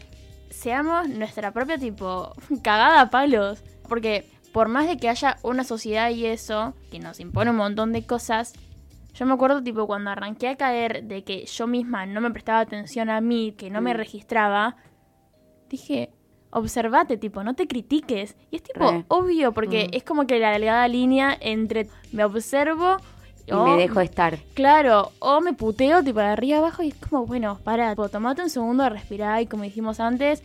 seamos 0.51 1.09
nuestra 1.09 1.51
propia 1.53 1.79
tipo 1.79 2.33
cagada 2.63 3.01
a 3.01 3.11
palos. 3.11 3.61
Porque 3.89 4.25
por 4.55 4.69
más 4.69 4.87
de 4.87 4.97
que 4.99 5.09
haya 5.09 5.37
una 5.43 5.65
sociedad 5.65 6.11
y 6.11 6.27
eso, 6.27 6.75
que 6.93 7.01
nos 7.01 7.19
impone 7.19 7.51
un 7.51 7.57
montón 7.57 7.93
de 7.93 8.07
cosas, 8.07 8.53
yo 9.13 9.27
me 9.27 9.35
acuerdo 9.35 9.61
tipo 9.63 9.87
cuando 9.89 10.11
arranqué 10.11 10.49
a 10.49 10.57
caer 10.57 11.03
de 11.05 11.25
que 11.25 11.45
yo 11.45 11.67
misma 11.67 12.07
no 12.07 12.21
me 12.21 12.31
prestaba 12.31 12.61
atención 12.61 13.11
a 13.11 13.21
mí, 13.21 13.53
que 13.59 13.69
no 13.69 13.81
me 13.81 13.93
Mm. 13.93 13.97
registraba, 13.97 14.77
dije, 15.69 16.11
observate, 16.51 17.17
tipo, 17.17 17.43
no 17.43 17.55
te 17.55 17.67
critiques. 17.67 18.37
Y 18.53 18.57
es 18.57 18.63
tipo 18.63 18.89
Re. 18.93 19.05
obvio, 19.09 19.51
porque 19.53 19.89
Mm. 19.91 19.97
es 19.97 20.05
como 20.05 20.25
que 20.27 20.39
la 20.39 20.53
delgada 20.53 20.87
línea 20.87 21.37
entre 21.41 21.89
me 22.13 22.25
observo 22.25 22.99
y 23.47 23.53
o- 23.53 23.65
me 23.65 23.77
dejo 23.77 23.99
de 23.99 24.05
estar. 24.05 24.39
Claro, 24.55 25.11
o 25.19 25.41
me 25.41 25.53
puteo 25.53 26.03
tipo 26.05 26.21
de 26.21 26.27
arriba 26.27 26.59
abajo 26.59 26.85
y 26.85 26.89
es 26.91 26.95
como, 26.95 27.27
bueno, 27.27 27.59
para, 27.65 27.95
tomate 27.97 28.43
un 28.43 28.51
segundo 28.51 28.85
a 28.85 28.89
respirar 28.89 29.43
y 29.43 29.47
como 29.49 29.65
dijimos 29.65 29.99
antes, 29.99 30.45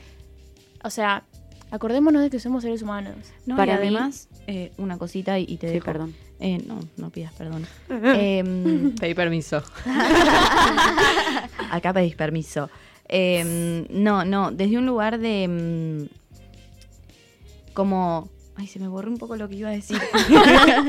o 0.84 0.90
sea, 0.90 1.26
Acordémonos 1.72 2.22
de 2.24 2.30
que 2.30 2.40
somos 2.40 2.64
seres 2.64 2.82
humanos. 2.82 3.16
No, 3.46 3.56
Para 3.56 3.74
y 3.74 3.76
mí- 3.76 3.82
además, 3.96 4.28
eh, 4.48 4.72
una 4.78 4.98
cosita 4.98 5.38
y, 5.38 5.44
y 5.48 5.58
te 5.58 5.68
Sí, 5.68 5.74
dejo. 5.76 5.86
perdón. 5.86 6.16
Eh, 6.40 6.64
no, 6.66 6.80
no 6.98 7.10
pidas 7.10 7.34
perdón. 7.34 7.66
Em, 7.90 8.96
Pedí 8.96 9.14
permiso. 9.14 9.62
acá 11.72 11.94
pedís 11.94 12.16
permiso. 12.16 12.70
Em, 13.08 13.86
no, 13.90 14.26
no, 14.26 14.52
desde 14.52 14.78
un 14.78 14.86
lugar 14.86 15.20
de... 15.20 15.48
mm, 15.48 16.06
como... 17.74 18.30
Ay, 18.56 18.68
se 18.68 18.80
me 18.80 18.88
borró 18.88 19.10
un 19.10 19.18
poco 19.18 19.36
lo 19.38 19.48
que 19.48 19.56
iba 19.56 19.70
a 19.70 19.74
decir. 19.74 20.02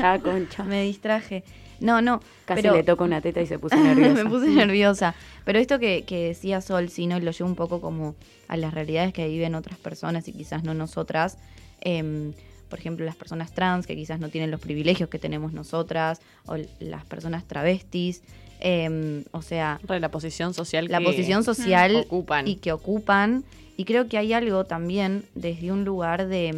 Ah, 0.03 0.19
concha. 0.21 0.63
me 0.63 0.83
distraje. 0.83 1.43
No, 1.81 2.01
no. 2.01 2.21
Casi 2.45 2.61
pero- 2.61 2.75
le 2.75 2.83
toco 2.83 3.03
una 3.03 3.19
teta 3.21 3.41
y 3.41 3.47
se 3.47 3.59
puso 3.59 3.75
nerviosa. 3.75 4.13
me 4.23 4.29
puse 4.29 4.47
nerviosa. 4.49 5.15
Pero 5.43 5.59
esto 5.59 5.79
que, 5.79 6.03
que 6.05 6.27
decía 6.27 6.61
Sol, 6.61 6.89
sí, 6.89 7.07
¿no? 7.07 7.17
Y 7.17 7.21
lo 7.21 7.31
llevo 7.31 7.49
un 7.49 7.55
poco 7.55 7.81
como 7.81 8.15
a 8.47 8.55
las 8.57 8.73
realidades 8.73 9.13
que 9.13 9.27
viven 9.27 9.55
otras 9.55 9.77
personas 9.79 10.27
y 10.27 10.33
quizás 10.33 10.63
no 10.63 10.73
nosotras. 10.73 11.37
Em, 11.81 12.33
por 12.69 12.79
ejemplo, 12.79 13.05
las 13.05 13.15
personas 13.17 13.51
trans 13.51 13.85
que 13.85 13.95
quizás 13.95 14.19
no 14.21 14.29
tienen 14.29 14.49
los 14.51 14.61
privilegios 14.61 15.09
que 15.09 15.19
tenemos 15.19 15.51
nosotras, 15.51 16.21
o 16.45 16.55
las 16.79 17.03
personas 17.05 17.45
travestis. 17.45 18.21
em, 18.63 19.23
o 19.31 19.41
sea, 19.41 19.79
La 19.87 20.09
posición 20.11 20.53
social 20.53 20.85
la 20.87 20.99
que 20.99 21.05
posición 21.05 21.43
social 21.43 21.95
ocupan. 22.05 22.47
y 22.47 22.57
que 22.57 22.71
ocupan. 22.71 23.43
Y 23.75 23.85
creo 23.85 24.07
que 24.07 24.19
hay 24.19 24.33
algo 24.33 24.65
también 24.65 25.25
desde 25.33 25.71
un 25.71 25.83
lugar 25.83 26.27
de... 26.27 26.53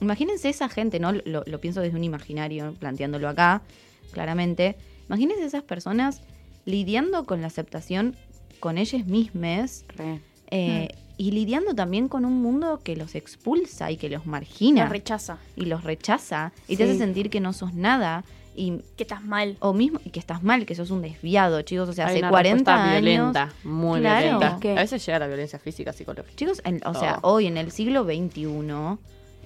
mm, 0.00 0.02
imagínense 0.02 0.48
esa 0.48 0.68
gente, 0.70 0.98
¿no? 1.00 1.12
Lo, 1.12 1.42
lo 1.44 1.60
pienso 1.60 1.82
desde 1.82 1.96
un 1.98 2.04
imaginario, 2.04 2.74
planteándolo 2.78 3.28
acá, 3.28 3.60
claramente. 4.12 4.76
Imagínense 5.08 5.44
esas 5.44 5.62
personas 5.62 6.22
lidiando 6.64 7.24
con 7.24 7.40
la 7.40 7.46
aceptación 7.46 8.16
con 8.60 8.76
ellas 8.78 9.06
mismas 9.06 9.84
Re. 9.96 10.20
eh, 10.50 10.88
y 11.16 11.30
lidiando 11.32 11.74
también 11.74 12.08
con 12.08 12.24
un 12.24 12.42
mundo 12.42 12.80
que 12.84 12.94
los 12.96 13.14
expulsa 13.14 13.90
y 13.90 13.96
que 13.96 14.08
los 14.08 14.26
margina 14.26 14.84
La 14.84 14.88
rechaza. 14.90 15.38
y 15.56 15.64
los 15.66 15.82
rechaza 15.84 16.52
y 16.68 16.76
te 16.76 16.84
hace 16.84 16.98
sentir 16.98 17.30
que 17.30 17.40
no 17.40 17.52
sos 17.52 17.74
nada 17.74 18.24
y 18.54 18.80
Que 18.96 19.04
estás 19.04 19.22
mal. 19.24 19.56
o 19.60 19.72
mismo 19.72 20.00
y 20.04 20.10
que 20.10 20.18
estás 20.20 20.42
mal, 20.42 20.66
que 20.66 20.74
sos 20.74 20.90
un 20.90 21.00
desviado, 21.02 21.62
chicos, 21.62 21.88
o 21.88 21.92
sea, 21.92 22.06
Hay 22.06 22.14
hace 22.14 22.18
una 22.20 22.30
40 22.30 22.56
respuesta 22.56 22.84
años 22.84 23.02
violenta, 23.02 23.52
muy 23.64 24.00
Claro. 24.00 24.20
violenta. 24.38 24.48
Es 24.54 24.60
que- 24.60 24.70
A 24.72 24.74
veces 24.82 25.06
llega 25.06 25.18
la 25.20 25.26
violencia 25.28 25.58
física, 25.60 25.92
psicológica. 25.92 26.34
Chicos, 26.36 26.60
en- 26.64 26.80
o 26.84 26.92
sea, 26.94 27.20
hoy 27.22 27.46
en 27.46 27.56
el 27.56 27.70
siglo 27.70 28.04
XXI 28.04 28.98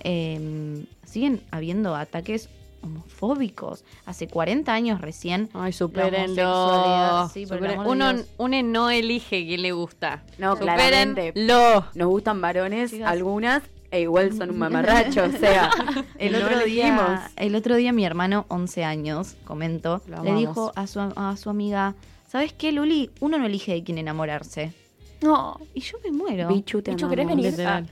eh, 0.04 0.84
siguen 1.04 1.42
habiendo 1.50 1.94
ataques 1.94 2.48
homofóbicos. 2.82 3.84
Hace 4.06 4.28
40 4.28 4.72
años 4.72 5.00
recién. 5.00 5.48
Ay, 5.54 5.72
supérenlo. 5.72 7.28
sí, 7.32 7.46
Uno, 7.86 8.12
uno 8.38 8.62
no 8.62 8.90
elige 8.90 9.44
quién 9.46 9.62
le 9.62 9.72
gusta. 9.72 10.22
No, 10.38 10.56
claramente. 10.56 11.28
Supérenlo. 11.28 11.86
Nos 11.94 12.08
gustan 12.08 12.40
varones, 12.40 12.90
Chicas. 12.90 13.10
algunas, 13.10 13.62
e 13.90 14.00
igual 14.02 14.32
son 14.34 14.50
un 14.50 14.58
mamarracho. 14.58 15.24
o 15.24 15.30
sea, 15.38 15.70
El 16.18 16.34
otro, 16.34 16.60
día, 16.64 17.30
el 17.36 17.54
otro 17.54 17.76
día 17.76 17.92
mi 17.92 18.04
hermano, 18.04 18.46
11 18.48 18.84
años, 18.84 19.36
comento, 19.44 20.02
Lo 20.08 20.22
le 20.22 20.34
dijo 20.34 20.72
a 20.76 20.86
su, 20.86 21.00
a 21.00 21.36
su 21.36 21.50
amiga, 21.50 21.94
¿sabes 22.28 22.52
qué, 22.52 22.72
Luli? 22.72 23.10
Uno 23.20 23.38
no 23.38 23.46
elige 23.46 23.72
de 23.72 23.84
quién 23.84 23.98
enamorarse. 23.98 24.72
No. 25.20 25.60
Y 25.72 25.80
yo 25.80 25.98
me 26.02 26.10
muero. 26.10 26.48
Bichu, 26.48 26.82
te 26.82 26.90
Bichu. 26.90 27.08
¿querés 27.08 27.28
venir? 27.28 27.50
Literal. 27.52 27.88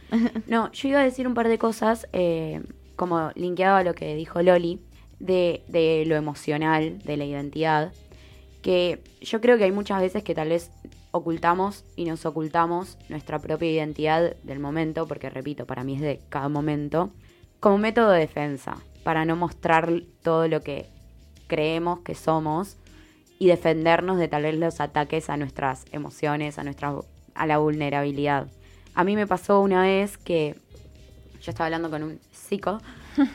No, 0.48 0.72
yo 0.72 0.88
iba 0.88 0.98
a 1.00 1.04
decir 1.04 1.28
un 1.28 1.34
par 1.34 1.46
de 1.46 1.58
cosas, 1.58 2.08
eh, 2.12 2.60
como 3.00 3.30
linkeado 3.34 3.76
a 3.76 3.82
lo 3.82 3.94
que 3.94 4.14
dijo 4.14 4.42
Loli, 4.42 4.78
de, 5.20 5.62
de 5.68 6.04
lo 6.06 6.16
emocional, 6.16 6.98
de 6.98 7.16
la 7.16 7.24
identidad, 7.24 7.94
que 8.60 9.02
yo 9.22 9.40
creo 9.40 9.56
que 9.56 9.64
hay 9.64 9.72
muchas 9.72 10.02
veces 10.02 10.22
que 10.22 10.34
tal 10.34 10.50
vez 10.50 10.70
ocultamos 11.10 11.82
y 11.96 12.04
nos 12.04 12.26
ocultamos 12.26 12.98
nuestra 13.08 13.38
propia 13.38 13.70
identidad 13.70 14.36
del 14.42 14.58
momento, 14.58 15.08
porque 15.08 15.30
repito, 15.30 15.64
para 15.64 15.82
mí 15.82 15.94
es 15.94 16.02
de 16.02 16.20
cada 16.28 16.50
momento, 16.50 17.08
como 17.58 17.78
método 17.78 18.10
de 18.10 18.20
defensa, 18.20 18.76
para 19.02 19.24
no 19.24 19.34
mostrar 19.34 20.02
todo 20.22 20.46
lo 20.46 20.60
que 20.60 20.84
creemos 21.46 22.00
que 22.00 22.14
somos 22.14 22.76
y 23.38 23.46
defendernos 23.46 24.18
de 24.18 24.28
tal 24.28 24.42
vez 24.42 24.58
los 24.58 24.78
ataques 24.78 25.30
a 25.30 25.38
nuestras 25.38 25.86
emociones, 25.90 26.58
a 26.58 26.64
nuestra 26.64 26.94
a 27.32 27.46
la 27.46 27.56
vulnerabilidad. 27.56 28.48
A 28.94 29.04
mí 29.04 29.16
me 29.16 29.26
pasó 29.26 29.62
una 29.62 29.84
vez 29.84 30.18
que 30.18 30.54
yo 31.40 31.50
estaba 31.50 31.66
hablando 31.66 31.88
con 31.88 32.02
un 32.02 32.20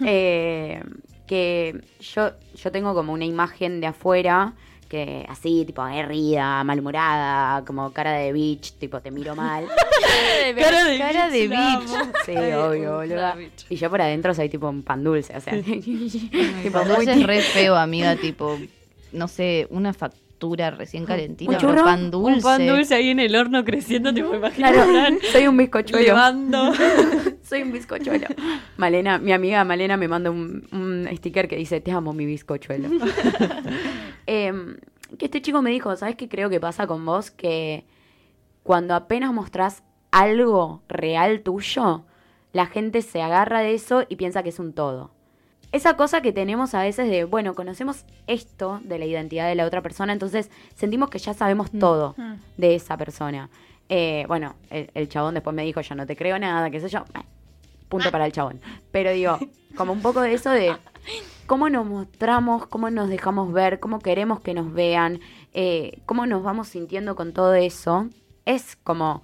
eh, 0.06 0.84
que 1.28 1.82
yo, 2.00 2.32
yo 2.56 2.72
tengo 2.72 2.94
como 2.94 3.14
una 3.14 3.26
imagen 3.26 3.82
de 3.82 3.88
afuera, 3.88 4.54
que 4.90 5.26
así, 5.28 5.64
tipo, 5.66 5.82
aguerrida, 5.82 6.64
malhumorada, 6.64 7.66
como 7.66 7.92
cara 7.92 8.14
de 8.14 8.32
bitch, 8.32 8.74
tipo, 8.74 9.02
te 9.02 9.12
miro 9.12 9.36
mal. 9.36 9.66
Cara 10.58 10.86
de 10.86 10.98
Cara 11.00 11.30
de 11.30 11.48
bitch. 11.48 11.90
Sí, 12.26 12.36
obvio, 12.36 13.00
bitch. 13.00 13.66
Y 13.70 13.76
yo 13.76 13.90
por 13.90 14.02
adentro 14.02 14.34
soy 14.34 14.48
tipo 14.50 14.70
un 14.70 14.84
pan 14.84 15.04
dulce, 15.04 15.36
o 15.36 15.42
sea, 15.42 15.60
tipo, 15.62 15.82
Tipo, 16.64 16.86
muy 16.86 17.10
es 17.10 17.24
re 17.24 17.42
feo, 17.42 17.76
amiga, 17.76 18.16
tipo, 18.16 18.58
no 19.12 19.28
sé, 19.28 19.68
una 19.72 19.94
factura 19.94 20.25
recién 20.78 21.06
calentita, 21.06 21.52
¿Un 21.52 21.58
pero 21.58 21.84
pan 21.84 22.12
dulce. 22.12 22.38
Un 22.38 22.42
pan 22.42 22.68
dulce 22.68 22.96
ahí 22.96 23.10
en 23.10 23.20
el 23.20 23.36
horno 23.36 23.64
creciendo, 23.64 24.14
te 24.14 24.22
puedo 24.22 24.36
imaginar. 24.36 24.74
Claro, 24.74 25.18
soy 25.32 25.48
un 25.48 25.58
bizcochuelo. 25.58 26.16
Soy 27.44 27.62
un 27.62 27.72
bizcochuelo. 27.72 28.28
Malena, 28.78 29.20
mi 29.20 29.32
amiga 29.32 29.64
Malena 29.64 29.98
me 29.98 30.08
manda 30.08 30.32
un, 30.32 30.68
un 30.72 31.08
sticker 31.16 31.48
que 31.48 31.56
dice, 31.56 31.80
te 31.80 31.92
amo 31.92 32.14
mi 32.14 32.26
bizcochuelo. 32.26 32.90
Em, 34.28 34.78
que 35.20 35.26
este 35.26 35.44
chico 35.44 35.62
me 35.62 35.70
dijo, 35.70 35.96
¿sabes 35.96 36.16
qué 36.16 36.28
creo 36.28 36.50
que 36.50 36.60
pasa 36.60 36.88
con 36.88 37.06
vos? 37.06 37.30
Que 37.30 37.86
cuando 38.64 38.96
apenas 38.96 39.32
mostrás 39.32 39.84
algo 40.10 40.82
real 40.90 41.42
tuyo, 41.42 42.06
la 42.52 42.66
gente 42.66 43.04
se 43.04 43.22
agarra 43.22 43.60
de 43.60 43.76
eso 43.76 44.06
y 44.10 44.16
piensa 44.16 44.42
que 44.42 44.50
es 44.50 44.58
un 44.58 44.74
todo. 44.74 45.12
Esa 45.72 45.98
cosa 45.98 46.22
que 46.22 46.32
tenemos 46.32 46.74
a 46.74 46.82
veces 46.84 47.10
de, 47.10 47.26
bueno, 47.26 47.54
conocemos 47.54 48.06
esto 48.28 48.80
de 48.84 48.98
la 49.00 49.06
identidad 49.06 49.48
de 49.48 49.56
la 49.56 49.66
otra 49.66 49.82
persona, 49.82 50.14
entonces 50.14 50.50
sentimos 50.76 51.10
que 51.10 51.20
ya 51.20 51.34
sabemos 51.34 51.70
todo 51.72 52.16
Mm. 52.18 52.34
de 52.58 52.76
esa 52.76 52.96
persona. 52.98 53.50
Eh, 53.90 54.26
bueno, 54.28 54.56
el, 54.70 54.90
el 54.94 55.10
chabón 55.10 55.34
después 55.34 55.56
me 55.56 55.64
dijo, 55.64 55.82
yo 55.82 55.96
no 55.96 56.06
te 56.06 56.16
creo 56.16 56.40
nada, 56.40 56.70
qué 56.72 56.80
sé 56.80 56.90
yo. 56.90 57.04
Punto 57.90 58.10
para 58.12 58.26
el 58.26 58.32
chabón. 58.32 58.60
Pero 58.92 59.12
digo, 59.12 59.38
como 59.76 59.92
un 59.94 60.02
poco 60.02 60.22
de 60.22 60.34
eso 60.34 60.50
de 60.50 60.76
cómo 61.46 61.70
nos 61.70 61.86
mostramos, 61.86 62.66
cómo 62.68 62.90
nos 62.90 63.10
dejamos 63.10 63.52
ver, 63.54 63.80
cómo 63.80 64.00
queremos 64.00 64.40
que 64.40 64.54
nos 64.54 64.74
vean, 64.74 65.20
eh, 65.54 66.00
cómo 66.06 66.26
nos 66.26 66.42
vamos 66.42 66.68
sintiendo 66.70 67.16
con 67.16 67.32
todo 67.34 67.54
eso, 67.54 68.08
es 68.46 68.76
como 68.78 69.22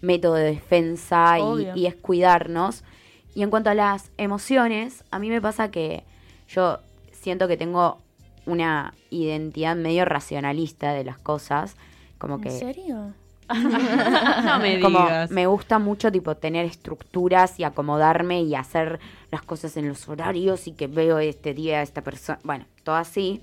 método 0.00 0.34
de 0.34 0.44
defensa 0.44 1.38
y 1.74 1.86
es 1.86 1.94
cuidarnos. 1.96 2.84
Y 3.34 3.42
en 3.42 3.50
cuanto 3.50 3.70
a 3.70 3.74
las 3.74 4.10
emociones, 4.16 5.04
a 5.10 5.18
mí 5.18 5.28
me 5.28 5.40
pasa 5.40 5.70
que 5.70 6.04
yo 6.48 6.78
siento 7.12 7.48
que 7.48 7.56
tengo 7.56 7.98
una 8.46 8.94
identidad 9.10 9.76
medio 9.76 10.04
racionalista 10.04 10.92
de 10.92 11.04
las 11.04 11.18
cosas, 11.18 11.76
como 12.18 12.40
que 12.40 12.50
¿En 12.50 12.58
serio? 12.58 13.12
No 13.48 14.58
me 14.58 14.80
como 14.80 15.00
digas. 15.00 15.30
me 15.30 15.46
gusta 15.46 15.78
mucho 15.78 16.10
tipo 16.10 16.34
tener 16.36 16.64
estructuras 16.64 17.58
y 17.58 17.64
acomodarme 17.64 18.42
y 18.42 18.54
hacer 18.54 19.00
las 19.30 19.42
cosas 19.42 19.76
en 19.76 19.88
los 19.88 20.08
horarios 20.08 20.66
y 20.66 20.72
que 20.72 20.86
veo 20.86 21.18
este 21.18 21.54
día 21.54 21.80
a 21.80 21.82
esta 21.82 22.02
persona, 22.02 22.38
bueno, 22.44 22.64
todo 22.84 22.96
así. 22.96 23.40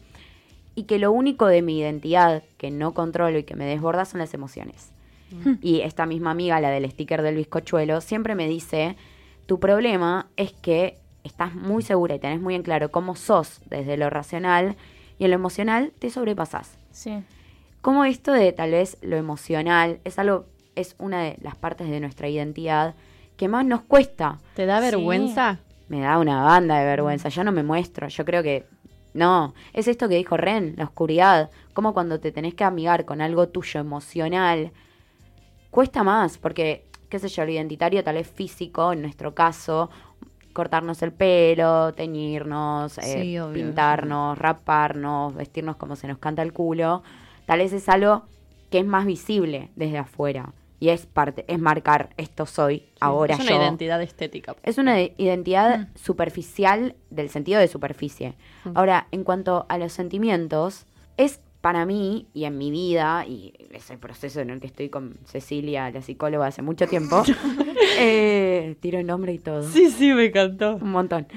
Y 0.73 0.84
que 0.84 0.99
lo 0.99 1.12
único 1.12 1.47
de 1.47 1.62
mi 1.62 1.80
identidad 1.80 2.43
que 2.58 2.71
no 2.71 2.93
controlo 2.93 3.38
y 3.38 3.43
que 3.43 3.56
me 3.56 3.65
desborda 3.65 4.06
son 4.06 4.19
las 4.19 4.34
emociones. 4.34 4.91
Y 5.62 5.80
esta 5.82 6.06
misma 6.06 6.32
amiga, 6.32 6.60
la 6.60 6.69
del 6.69 6.89
sticker 6.91 7.21
del 7.21 7.36
bizcochuelo, 7.36 8.01
siempre 8.01 8.36
me 8.36 8.49
dice, 8.49 8.97
tu 9.45 9.60
problema 9.60 10.27
es 10.38 10.54
que 10.54 10.97
estás 11.23 11.54
muy 11.54 11.84
segura 11.84 12.15
y 12.15 12.19
tenés 12.19 12.41
muy 12.41 12.56
en 12.56 12.63
claro 12.63 12.89
cómo 12.91 13.15
sos 13.15 13.62
desde 13.65 13.97
lo 13.97 14.10
racional 14.10 14.75
y 15.19 15.25
en 15.25 15.32
lo 15.32 15.36
emocional 15.36 15.93
te 15.99 16.10
sobrepasás 16.10 16.77
Sí. 16.91 17.23
cómo 17.82 18.06
esto 18.06 18.32
de 18.34 18.51
tal 18.54 18.71
vez 18.71 18.97
lo 19.01 19.17
emocional 19.17 19.99
es 20.04 20.17
algo, 20.19 20.45
es 20.75 20.95
una 20.99 21.21
de 21.21 21.38
las 21.41 21.56
partes 21.56 21.89
de 21.89 21.99
nuestra 21.99 22.27
identidad 22.27 22.95
que 23.38 23.47
más 23.47 23.65
nos 23.65 23.82
cuesta. 23.82 24.39
¿Te 24.56 24.65
da 24.65 24.80
Sí. 24.80 24.86
vergüenza? 24.86 25.60
Me 25.89 25.99
da 26.01 26.17
una 26.19 26.43
banda 26.43 26.80
de 26.80 26.86
vergüenza, 26.86 27.30
yo 27.30 27.43
no 27.43 27.51
me 27.51 27.63
muestro, 27.63 28.08
yo 28.08 28.23
creo 28.23 28.41
que 28.43 28.65
no, 29.13 29.54
es 29.73 29.88
esto 29.88 30.08
que 30.08 30.15
dijo 30.15 30.38
Ren, 30.38 30.75
la 30.77 30.86
oscuridad, 30.86 31.49
como 31.73 31.93
cuando 31.93 32.19
te 32.19 32.32
tenés 32.32 32.54
que 32.54 32.63
amigar 32.63 33.04
con 33.04 33.19
algo 33.19 33.49
tuyo 33.49 33.80
emocional, 33.82 34.71
cuesta 35.69 36.04
más, 36.04 36.38
porque, 36.38 36.86
qué 37.12 37.19
sé 37.19 37.28
yo, 37.28 37.45
lo 37.45 37.52
identitario 37.52 38.04
tal 38.04 38.15
vez 38.15 38.28
físico, 38.28 38.91
en 38.93 39.02
nuestro 39.04 39.36
caso, 39.36 39.91
cortarnos 40.54 41.02
el 41.04 41.12
pelo, 41.12 41.93
teñirnos, 41.93 42.97
eh, 42.97 43.39
obvio, 43.41 43.54
pintarnos, 43.54 44.38
raparnos, 44.39 45.36
vestirnos 45.36 45.76
como 45.76 45.95
se 45.95 46.08
nos 46.08 46.17
canta 46.17 46.41
el 46.41 46.54
culo, 46.54 47.04
tal 47.45 47.60
vez 47.60 47.71
es 47.74 47.88
algo 47.89 48.24
que 48.71 48.80
es 48.80 48.86
más 48.86 49.06
visible 49.06 49.69
desde 49.76 50.00
afuera. 50.00 50.54
Y 50.80 50.89
es 50.89 51.06
parte, 51.06 51.45
es 51.47 51.60
marcar 51.60 52.10
esto 52.17 52.47
soy, 52.47 52.88
ahora 53.00 53.36
es 53.36 53.41
una 53.41 53.52
yo. 53.52 53.56
identidad 53.58 54.02
estética. 54.02 54.56
Es 54.63 54.80
una 54.80 54.95
de- 54.95 55.13
identidad 55.17 55.89
superficial 55.93 56.95
del 57.12 57.30
sentido 57.30 57.60
de 57.60 57.67
superficie. 57.67 58.34
Mm. 58.63 58.71
Ahora, 58.76 59.08
en 59.12 59.24
cuanto 59.24 59.67
a 59.69 59.78
los 59.78 59.91
sentimientos, 59.93 60.88
es 61.17 61.39
para 61.62 61.86
mí 61.86 62.28
y 62.34 62.45
en 62.45 62.58
mi 62.58 62.71
vida, 62.71 63.26
y 63.28 63.54
es 63.71 63.89
el 63.91 64.00
proceso 64.00 64.39
en 64.41 64.50
el 64.50 64.60
que 64.60 64.67
estoy 64.67 64.89
con 64.89 65.17
Cecilia, 65.26 65.89
la 65.91 66.02
psicóloga, 66.02 66.47
hace 66.47 66.62
mucho 66.63 66.88
tiempo, 66.88 67.24
eh, 68.00 68.76
tiro 68.80 69.00
el 69.00 69.08
nombre 69.08 69.34
y 69.34 69.39
todo. 69.39 69.63
Sí, 69.63 69.89
sí, 69.89 70.12
me 70.13 70.26
encantó. 70.26 70.76
Un 70.76 70.91
montón. 70.91 71.28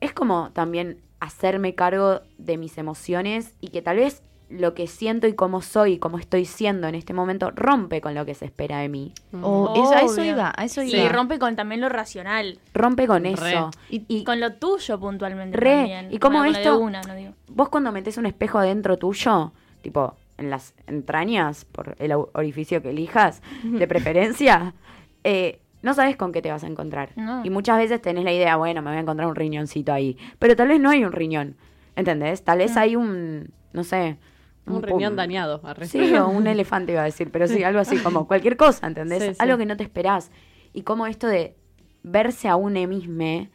Es 0.00 0.12
como 0.12 0.50
también 0.52 1.00
hacerme 1.20 1.74
cargo 1.74 2.20
de 2.38 2.56
mis 2.56 2.76
emociones 2.78 3.54
y 3.60 3.68
que 3.68 3.82
tal 3.82 3.96
vez 3.98 4.22
lo 4.50 4.74
que 4.74 4.86
siento 4.86 5.26
y 5.26 5.32
cómo 5.32 5.62
soy 5.62 5.94
y 5.94 5.98
cómo 5.98 6.18
estoy 6.18 6.44
siendo 6.44 6.86
en 6.86 6.94
este 6.94 7.14
momento 7.14 7.50
rompe 7.52 8.02
con 8.02 8.14
lo 8.14 8.26
que 8.26 8.34
se 8.34 8.44
espera 8.44 8.80
de 8.80 8.90
mí. 8.90 9.14
O 9.40 9.72
eso- 9.74 9.94
a 9.94 10.00
eso 10.00 10.22
iba, 10.24 10.52
a 10.54 10.64
eso 10.64 10.82
Sí, 10.82 10.94
iba. 10.94 11.08
rompe 11.08 11.38
con 11.38 11.56
también 11.56 11.80
lo 11.80 11.88
racional. 11.88 12.58
Rompe 12.74 13.06
con 13.06 13.22
Re. 13.24 13.30
eso. 13.30 13.70
Y- 13.88 14.04
Y 14.08 14.24
Con 14.24 14.40
lo 14.40 14.52
tuyo 14.54 15.00
puntualmente 15.00 15.56
Re. 15.56 15.70
también. 15.76 16.08
Y 16.12 16.18
como 16.18 16.38
Bueno, 16.40 16.58
esto- 16.58 16.78
una, 16.78 17.00
no 17.02 17.14
digo. 17.14 17.32
vos 17.48 17.70
cuando 17.70 17.92
metes 17.92 18.18
un 18.18 18.26
espejo 18.26 18.58
adentro 18.58 18.98
tuyo, 18.98 19.52
tipo 19.82 20.16
en 20.38 20.48
las 20.50 20.74
entrañas, 20.86 21.64
por 21.66 21.94
el 21.98 22.12
orificio 22.32 22.80
que 22.82 22.90
elijas, 22.90 23.42
de 23.62 23.86
preferencia, 23.86 24.74
eh, 25.24 25.60
no 25.82 25.94
sabes 25.94 26.16
con 26.16 26.32
qué 26.32 26.40
te 26.42 26.50
vas 26.50 26.64
a 26.64 26.66
encontrar. 26.68 27.10
No. 27.16 27.44
Y 27.44 27.50
muchas 27.50 27.76
veces 27.76 28.00
tenés 28.00 28.24
la 28.24 28.32
idea, 28.32 28.56
bueno, 28.56 28.82
me 28.82 28.90
voy 28.90 28.96
a 28.98 29.00
encontrar 29.00 29.28
un 29.28 29.34
riñoncito 29.34 29.92
ahí. 29.92 30.16
Pero 30.38 30.56
tal 30.56 30.68
vez 30.68 30.80
no 30.80 30.90
hay 30.90 31.04
un 31.04 31.12
riñón, 31.12 31.56
¿entendés? 31.96 32.42
Tal 32.44 32.58
vez 32.58 32.74
No. 32.74 32.80
hay 32.80 32.96
un, 32.96 33.50
no 33.72 33.84
sé... 33.84 34.16
Un 34.64 34.80
riñón 34.80 35.16
dañado. 35.16 35.60
arre. 35.64 35.86
Sí, 35.86 36.14
o 36.14 36.28
un 36.28 36.46
elefante 36.46 36.92
iba 36.92 37.02
a 37.02 37.04
decir, 37.06 37.30
pero 37.32 37.48
sí, 37.48 37.64
algo 37.64 37.80
así 37.80 37.98
como 37.98 38.26
cualquier 38.28 38.56
cosa, 38.56 38.86
¿entendés? 38.86 39.22
Sí, 39.22 39.28
sí. 39.30 39.36
Algo 39.40 39.58
que 39.58 39.66
no 39.66 39.76
te 39.76 39.82
esperás. 39.82 40.30
Y 40.72 40.82
como 40.82 41.06
esto 41.08 41.26
de 41.26 41.56
verse 42.04 42.46
a 42.48 42.54
uno 42.54 42.86
mismo 42.86 43.48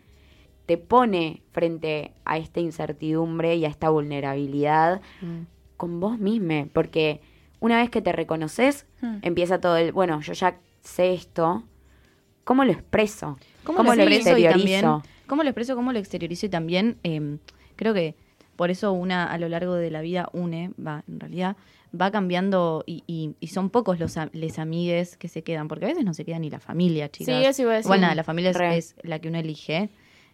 te 0.66 0.78
pone 0.78 1.44
frente 1.54 2.12
a 2.26 2.38
esta 2.38 2.60
incertidumbre 2.60 3.56
y 3.56 3.64
a 3.64 3.70
esta 3.70 3.90
vulnerabilidad 3.90 5.00
Mm. 5.22 5.44
Con 5.78 6.00
vos 6.00 6.18
mismo, 6.20 6.68
porque 6.74 7.22
una 7.60 7.78
vez 7.78 7.90
que 7.90 8.02
te 8.02 8.12
reconoces, 8.12 8.86
Hmm. 9.02 9.18
empieza 9.22 9.60
todo 9.60 9.78
el, 9.78 9.92
bueno, 9.92 10.20
yo 10.22 10.34
ya 10.34 10.58
sé 10.82 11.14
esto, 11.14 11.64
¿cómo 12.44 12.64
lo 12.66 12.72
expreso? 12.72 13.38
¿Cómo, 13.64 13.78
¿Cómo 13.78 13.92
lo 13.94 13.98
lo 13.98 14.02
expreso 14.04 14.38
y 14.38 14.46
exteriorizo? 14.46 14.82
también? 14.82 15.14
¿Cómo 15.28 15.44
lo 15.44 15.50
expreso? 15.50 15.76
¿Cómo 15.76 15.92
lo 15.94 16.00
exteriorizo? 16.00 16.46
Y 16.46 16.50
también 16.50 16.98
eh, 17.04 17.38
creo 17.76 17.94
que 17.94 18.16
por 18.56 18.72
eso 18.72 18.92
una 18.92 19.32
a 19.32 19.38
lo 19.38 19.50
largo 19.50 19.76
de 19.76 19.92
la 19.92 20.02
vida 20.02 20.30
une, 20.34 20.72
va, 20.84 21.04
en 21.08 21.20
realidad, 21.20 21.58
va 22.00 22.10
cambiando 22.12 22.84
y, 22.88 23.04
y- 23.08 23.36
y 23.40 23.48
son 23.48 23.70
pocos 23.70 24.00
los 24.00 24.18
a- 24.18 24.30
les 24.34 24.58
amigues 24.60 25.16
que 25.18 25.28
se 25.28 25.44
quedan, 25.44 25.68
porque 25.68 25.86
a 25.86 25.90
veces 25.90 26.04
no 26.06 26.14
se 26.14 26.26
queda 26.26 26.40
ni 26.40 26.50
la 26.50 26.60
familia, 26.60 27.10
chicas. 27.10 27.36
Sí, 27.36 27.46
eso 27.46 27.62
iba 27.64 27.74
a 27.74 27.76
decir. 27.76 27.92
Nada, 28.00 28.16
la 28.16 28.24
familia 28.24 28.52
es, 28.76 28.96
la 29.04 29.20
que 29.20 29.28
uno 29.30 29.38
elige. 29.38 29.90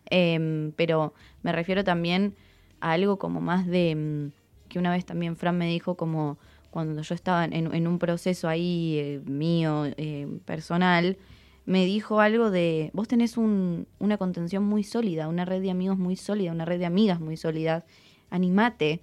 Em, 0.09 0.71
pero 0.73 1.13
me 1.41 1.51
refiero 1.51 1.83
también 1.83 2.35
a 2.81 2.91
algo 2.93 3.17
como 3.17 3.41
más 3.41 3.65
de 3.67 3.95
mm, 3.95 4.31
que 4.73 4.79
una 4.79 4.91
vez 4.91 5.05
también 5.05 5.37
Fran 5.37 5.57
me 5.57 5.67
dijo 5.67 5.95
como 5.95 6.37
cuando 6.71 7.01
yo 7.03 7.13
estaba 7.15 7.45
en, 7.45 7.53
en 7.73 7.87
un 7.87 7.99
proceso 7.99 8.47
ahí 8.49 8.97
eh, 8.97 9.21
mío, 9.25 9.85
eh, 9.85 10.27
personal, 10.43 11.17
me 11.65 11.85
dijo 11.85 12.19
algo 12.19 12.49
de, 12.51 12.89
vos 12.93 13.07
tenés 13.07 13.37
un- 13.37 13.87
una 13.99 14.17
contención 14.17 14.63
muy 14.63 14.83
sólida, 14.83 15.27
una 15.27 15.45
red 15.45 15.61
de 15.61 15.69
amigos 15.71 15.97
muy 15.99 16.15
sólida, 16.15 16.51
una 16.51 16.65
red 16.65 16.79
de 16.79 16.85
amigas 16.87 17.19
muy 17.19 17.37
sólida, 17.37 17.85
animate. 18.31 19.01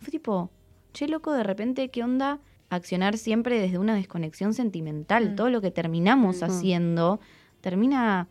Fue 0.00 0.10
tipo, 0.10 0.50
che 0.94 1.06
loco, 1.06 1.32
de 1.32 1.42
repente, 1.44 1.90
¿qué 1.90 2.02
onda? 2.02 2.40
Accionar 2.70 3.18
siempre 3.18 3.60
desde 3.60 3.78
una 3.78 3.94
desconexión 3.94 4.54
sentimental. 4.54 5.32
Mm. 5.32 5.36
Todo 5.36 5.50
lo 5.50 5.60
que 5.60 5.70
terminamos 5.70 6.42
haciendo 6.42 7.20
termina 7.60 8.28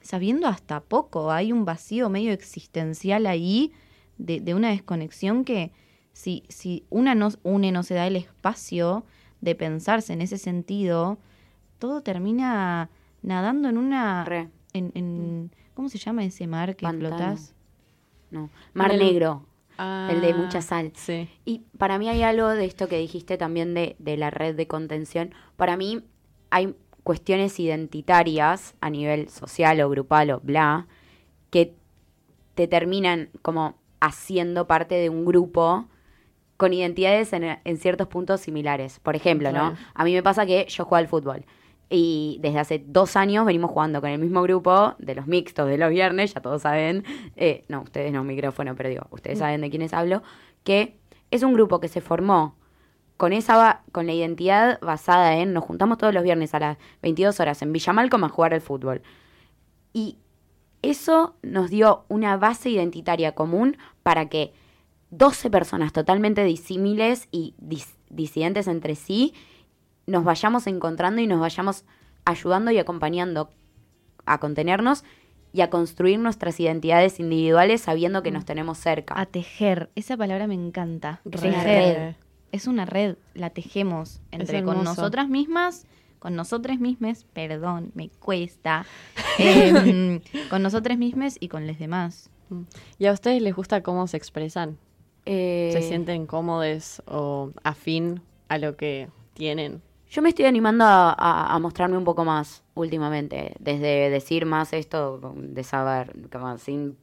sabiendo 0.00 0.48
hasta 0.48 0.80
poco. 0.80 1.30
Hay 1.30 1.52
un 1.52 1.64
vacío 1.66 2.08
medio 2.08 2.32
existencial 2.32 3.26
ahí 3.26 3.72
de, 4.18 4.40
de 4.40 4.54
una 4.54 4.70
desconexión 4.70 5.44
que 5.44 5.70
si, 6.12 6.44
si 6.48 6.84
una 6.90 7.14
no 7.14 7.28
une, 7.42 7.72
no 7.72 7.82
se 7.82 7.94
da 7.94 8.06
el 8.06 8.16
espacio 8.16 9.04
de 9.40 9.54
pensarse 9.54 10.12
en 10.12 10.20
ese 10.22 10.38
sentido, 10.38 11.18
todo 11.78 12.02
termina 12.02 12.90
nadando 13.22 13.68
en 13.68 13.78
una... 13.78 14.24
Re, 14.24 14.48
En, 14.72 14.92
en- 14.94 15.50
¿Cómo 15.74 15.88
se 15.88 15.98
llama 15.98 16.24
ese 16.24 16.46
mar 16.46 16.76
que 16.76 16.84
Pantano. 16.84 17.16
flotas? 17.16 17.54
no. 18.30 18.50
Mar 18.74 18.92
El- 18.92 18.98
Negro, 19.00 19.46
Ah, 19.78 20.08
el 20.10 20.20
de 20.20 20.34
mucha 20.34 20.60
sal. 20.60 20.92
Sí. 20.94 21.28
Y 21.46 21.62
para 21.78 21.98
mí 21.98 22.08
hay 22.08 22.22
algo 22.22 22.48
de 22.48 22.66
esto 22.66 22.88
que 22.88 22.98
dijiste 22.98 23.38
también 23.38 23.72
de, 23.74 23.96
de 23.98 24.16
la 24.18 24.28
red 24.30 24.54
de 24.54 24.66
contención. 24.66 25.34
Para 25.56 25.76
mí 25.78 26.04
hay 26.50 26.74
cuestiones 27.04 27.58
identitarias 27.58 28.74
a 28.80 28.90
nivel 28.90 29.28
social 29.30 29.80
o 29.80 29.88
grupal 29.88 30.30
o 30.30 30.40
bla, 30.40 30.86
que 31.50 31.74
te 32.54 32.68
terminan 32.68 33.30
como 33.40 33.74
haciendo 34.00 34.66
parte 34.66 34.94
de 34.96 35.08
un 35.08 35.24
grupo 35.24 35.86
con 36.62 36.72
identidades 36.72 37.32
en, 37.32 37.58
en 37.64 37.76
ciertos 37.76 38.06
puntos 38.06 38.40
similares. 38.40 39.00
Por 39.00 39.16
ejemplo, 39.16 39.50
¿no? 39.50 39.74
A 39.94 40.04
mí 40.04 40.14
me 40.14 40.22
pasa 40.22 40.46
que 40.46 40.64
yo 40.68 40.84
juego 40.84 41.00
al 41.00 41.08
fútbol. 41.08 41.44
Y 41.90 42.38
desde 42.40 42.60
hace 42.60 42.84
dos 42.86 43.16
años 43.16 43.44
venimos 43.44 43.72
jugando 43.72 44.00
con 44.00 44.10
el 44.10 44.20
mismo 44.20 44.42
grupo 44.42 44.94
de 45.00 45.16
los 45.16 45.26
mixtos 45.26 45.66
de 45.66 45.76
los 45.76 45.90
viernes, 45.90 46.34
ya 46.34 46.40
todos 46.40 46.62
saben, 46.62 47.02
eh, 47.34 47.64
no, 47.66 47.80
ustedes 47.80 48.12
no, 48.12 48.22
micrófono, 48.22 48.76
pero 48.76 48.90
digo, 48.90 49.08
ustedes 49.10 49.40
saben 49.40 49.60
de 49.60 49.70
quiénes 49.70 49.92
hablo, 49.92 50.22
que 50.62 51.00
es 51.32 51.42
un 51.42 51.52
grupo 51.52 51.80
que 51.80 51.88
se 51.88 52.00
formó 52.00 52.54
con 53.16 53.32
esa 53.32 53.82
con 53.90 54.06
la 54.06 54.12
identidad 54.12 54.78
basada 54.82 55.38
en 55.38 55.52
nos 55.52 55.64
juntamos 55.64 55.98
todos 55.98 56.14
los 56.14 56.22
viernes 56.22 56.54
a 56.54 56.60
las 56.60 56.78
22 57.02 57.40
horas 57.40 57.60
en 57.62 57.72
Villa 57.72 57.92
Malcom 57.92 58.22
a 58.22 58.28
jugar 58.28 58.54
al 58.54 58.60
fútbol. 58.60 59.02
Y 59.92 60.18
eso 60.80 61.34
nos 61.42 61.70
dio 61.70 62.04
una 62.06 62.36
base 62.36 62.70
identitaria 62.70 63.32
común 63.32 63.78
para 64.04 64.28
que 64.28 64.52
12 65.12 65.50
personas 65.50 65.92
totalmente 65.92 66.42
disímiles 66.42 67.28
y 67.30 67.54
dis- 67.60 67.94
disidentes 68.10 68.66
entre 68.66 68.94
sí 68.96 69.34
nos 70.06 70.24
vayamos 70.24 70.66
encontrando 70.66 71.20
y 71.20 71.26
nos 71.28 71.38
vayamos 71.38 71.84
ayudando 72.24 72.70
y 72.72 72.78
acompañando 72.78 73.50
a 74.26 74.38
contenernos 74.38 75.04
y 75.52 75.60
a 75.60 75.70
construir 75.70 76.18
nuestras 76.18 76.58
identidades 76.58 77.20
individuales 77.20 77.82
sabiendo 77.82 78.22
que 78.22 78.30
nos 78.30 78.44
tenemos 78.44 78.78
cerca. 78.78 79.14
A 79.20 79.26
tejer. 79.26 79.90
Esa 79.94 80.16
palabra 80.16 80.46
me 80.46 80.54
encanta. 80.54 81.20
Es 81.30 81.40
Re. 81.40 81.48
una 81.50 81.58
Tejer. 81.62 82.16
Es 82.50 82.66
una 82.66 82.84
red. 82.86 83.16
La 83.34 83.50
tejemos 83.50 84.20
entre 84.30 84.62
con 84.64 84.82
nosotras 84.82 85.28
mismas, 85.28 85.86
con 86.18 86.36
nosotras 86.36 86.80
mismas, 86.80 87.24
perdón, 87.32 87.92
me 87.94 88.08
cuesta. 88.08 88.84
em, 89.38 90.20
con 90.50 90.62
nosotras 90.62 90.96
mismas 90.98 91.36
y 91.38 91.48
con 91.48 91.66
los 91.66 91.78
demás. 91.78 92.30
¿Y 92.98 93.06
a 93.06 93.12
ustedes 93.12 93.40
les 93.42 93.54
gusta 93.54 93.82
cómo 93.82 94.06
se 94.06 94.16
expresan? 94.16 94.78
Eh, 95.26 95.70
¿Se 95.72 95.82
sienten 95.82 96.26
cómodos 96.26 97.02
o 97.06 97.50
afín 97.62 98.22
a 98.48 98.58
lo 98.58 98.76
que 98.76 99.08
tienen? 99.34 99.82
Yo 100.10 100.20
me 100.20 100.28
estoy 100.28 100.44
animando 100.46 100.84
a, 100.84 101.12
a- 101.12 101.54
a 101.54 101.58
mostrarme 101.58 101.96
un 101.96 102.04
poco 102.04 102.24
más 102.24 102.62
últimamente, 102.74 103.54
desde 103.60 104.10
decir 104.10 104.44
más 104.46 104.72
esto, 104.72 105.20
de 105.34 105.64
saber, 105.64 106.14
como 106.30 106.58
sin 106.58 106.96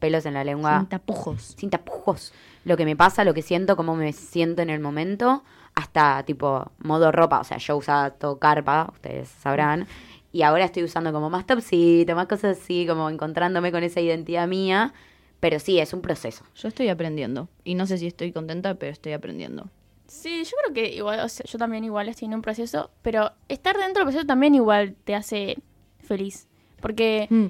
pelos 0.00 0.26
en 0.26 0.34
la 0.34 0.44
lengua, 0.44 0.80
Sin 0.80 0.88
tapujos. 0.88 1.54
sin 1.56 1.70
tapujos, 1.70 2.32
lo 2.64 2.76
que 2.76 2.84
me 2.84 2.96
pasa, 2.96 3.24
lo 3.24 3.34
que 3.34 3.42
siento, 3.42 3.76
cómo 3.76 3.94
me 3.94 4.12
siento 4.12 4.62
en 4.62 4.70
el 4.70 4.80
momento, 4.80 5.42
hasta 5.74 6.22
tipo 6.24 6.70
modo 6.78 7.12
ropa, 7.12 7.40
o 7.40 7.44
sea, 7.44 7.58
yo 7.58 7.76
usaba 7.76 8.10
todo 8.10 8.38
carpa, 8.38 8.88
ustedes 8.92 9.28
sabrán, 9.28 9.86
y 10.32 10.42
ahora 10.42 10.64
estoy 10.64 10.82
usando 10.84 11.12
como 11.12 11.30
más 11.30 11.46
topsito, 11.46 12.14
más 12.14 12.26
cosas 12.26 12.58
así, 12.58 12.84
como 12.86 13.08
encontrándome 13.08 13.70
con 13.72 13.84
esa 13.84 14.00
identidad 14.00 14.46
mía, 14.48 14.92
pero 15.40 15.58
sí, 15.58 15.78
es 15.78 15.92
un 15.92 16.00
proceso. 16.02 16.44
Yo 16.54 16.68
estoy 16.68 16.88
aprendiendo. 16.88 17.48
Y 17.64 17.74
no 17.74 17.86
sé 17.86 17.98
si 17.98 18.06
estoy 18.06 18.32
contenta, 18.32 18.74
pero 18.74 18.92
estoy 18.92 19.12
aprendiendo. 19.12 19.68
Sí, 20.06 20.44
yo 20.44 20.52
creo 20.62 20.74
que 20.74 20.94
igual, 20.94 21.20
o 21.20 21.28
sea, 21.28 21.44
yo 21.46 21.58
también 21.58 21.84
igual 21.84 22.08
estoy 22.08 22.26
en 22.26 22.34
un 22.34 22.42
proceso, 22.42 22.90
pero 23.02 23.32
estar 23.48 23.76
dentro 23.76 24.00
del 24.00 24.04
proceso 24.04 24.26
también 24.26 24.54
igual 24.54 24.94
te 25.04 25.14
hace 25.14 25.56
feliz. 25.98 26.46
Porque 26.80 27.26
Mm. 27.30 27.46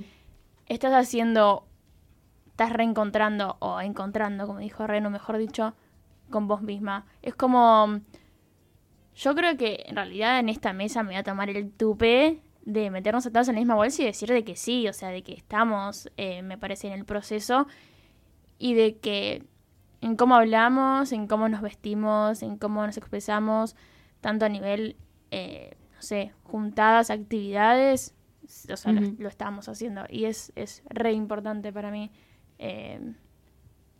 estás 0.66 0.92
haciendo, 0.94 1.66
estás 2.49 2.72
reencontrando 2.72 3.57
o 3.61 3.81
encontrando, 3.81 4.46
como 4.46 4.61
dijo 4.61 4.87
Reno, 4.87 5.11
mejor 5.11 5.37
dicho, 5.37 5.75
con 6.31 6.49
vos 6.49 6.62
misma. 6.62 7.05
Es 7.22 7.35
como, 7.35 8.01
yo 9.14 9.35
creo 9.35 9.57
que 9.57 9.85
en 9.87 9.96
realidad 9.96 10.38
en 10.40 10.49
esta 10.49 10.72
mesa 10.72 11.03
me 11.03 11.11
voy 11.11 11.16
a 11.16 11.22
tomar 11.22 11.51
el 11.51 11.70
tupe 11.70 12.40
de 12.66 12.90
meternos 12.90 13.24
a 13.26 13.31
todos 13.33 13.48
en 13.48 13.55
la 13.55 13.61
misma 13.61 13.76
bolsa 13.76 14.02
y 14.02 14.05
decir 14.07 14.29
de 14.29 14.44
que 14.44 14.57
sí, 14.57 14.87
o 14.88 14.92
sea, 14.92 15.09
de 15.09 15.22
que 15.22 15.33
estamos, 15.33 16.11
eh, 16.18 16.42
me 16.42 16.59
parece, 16.59 16.88
en 16.88 16.92
el 16.92 17.05
proceso 17.07 17.66
y 18.59 18.74
de 18.74 18.98
que 18.98 19.44
en 20.02 20.16
cómo 20.16 20.35
hablamos, 20.35 21.12
en 21.12 21.26
cómo 21.29 21.48
nos 21.48 21.62
vestimos, 21.62 22.42
en 22.42 22.59
cómo 22.59 22.85
nos 22.85 22.96
expresamos, 22.98 23.74
tanto 24.20 24.44
a 24.44 24.48
nivel, 24.48 24.96
eh, 25.31 25.76
no 25.94 26.02
sé, 26.02 26.33
juntadas, 26.44 27.09
actividades, 27.11 28.14
o 28.70 28.76
sea, 28.76 28.92
lo- 28.92 29.29
estamos 29.29 29.68
haciendo 29.68 30.02
y 30.11 30.24
es, 30.26 30.52
es 30.57 30.83
re 30.90 31.12
importante 31.12 31.72
para 31.72 31.90
mí. 31.90 32.11
eh, 32.59 33.00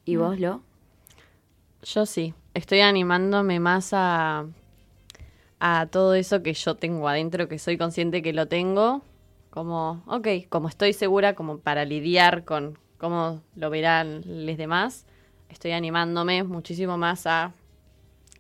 ¿Y 0.05 0.17
Mm. 0.17 0.21
vos, 0.21 0.39
Lo? 0.41 0.63
Yo 1.83 2.05
sí, 2.07 2.35
estoy 2.55 2.81
animándome 2.81 3.61
más 3.61 3.91
a, 3.93 4.47
a 5.59 5.87
todo 5.87 6.15
eso 6.15 6.43
que 6.43 6.53
yo 6.53 6.75
tengo 6.75 7.09
adentro, 7.09 7.49
que 7.49 7.59
soy 7.59 7.79
consciente 7.79 8.23
que 8.23 8.33
lo 8.33 8.47
tengo, 8.47 9.03
como, 9.51 10.03
ok, 10.07 10.29
como 10.49 10.69
estoy 10.69 10.93
segura, 10.93 11.35
como 11.35 11.59
para 11.59 11.85
lidiar 11.85 12.45
con 12.45 12.79
cómo 12.99 13.43
lo 13.55 13.71
verán 13.71 14.23
los 14.27 14.57
demás, 14.57 15.07
estoy 15.49 15.73
animándome 15.73 16.43
muchísimo 16.45 16.99
más 16.99 17.27
a 17.27 17.53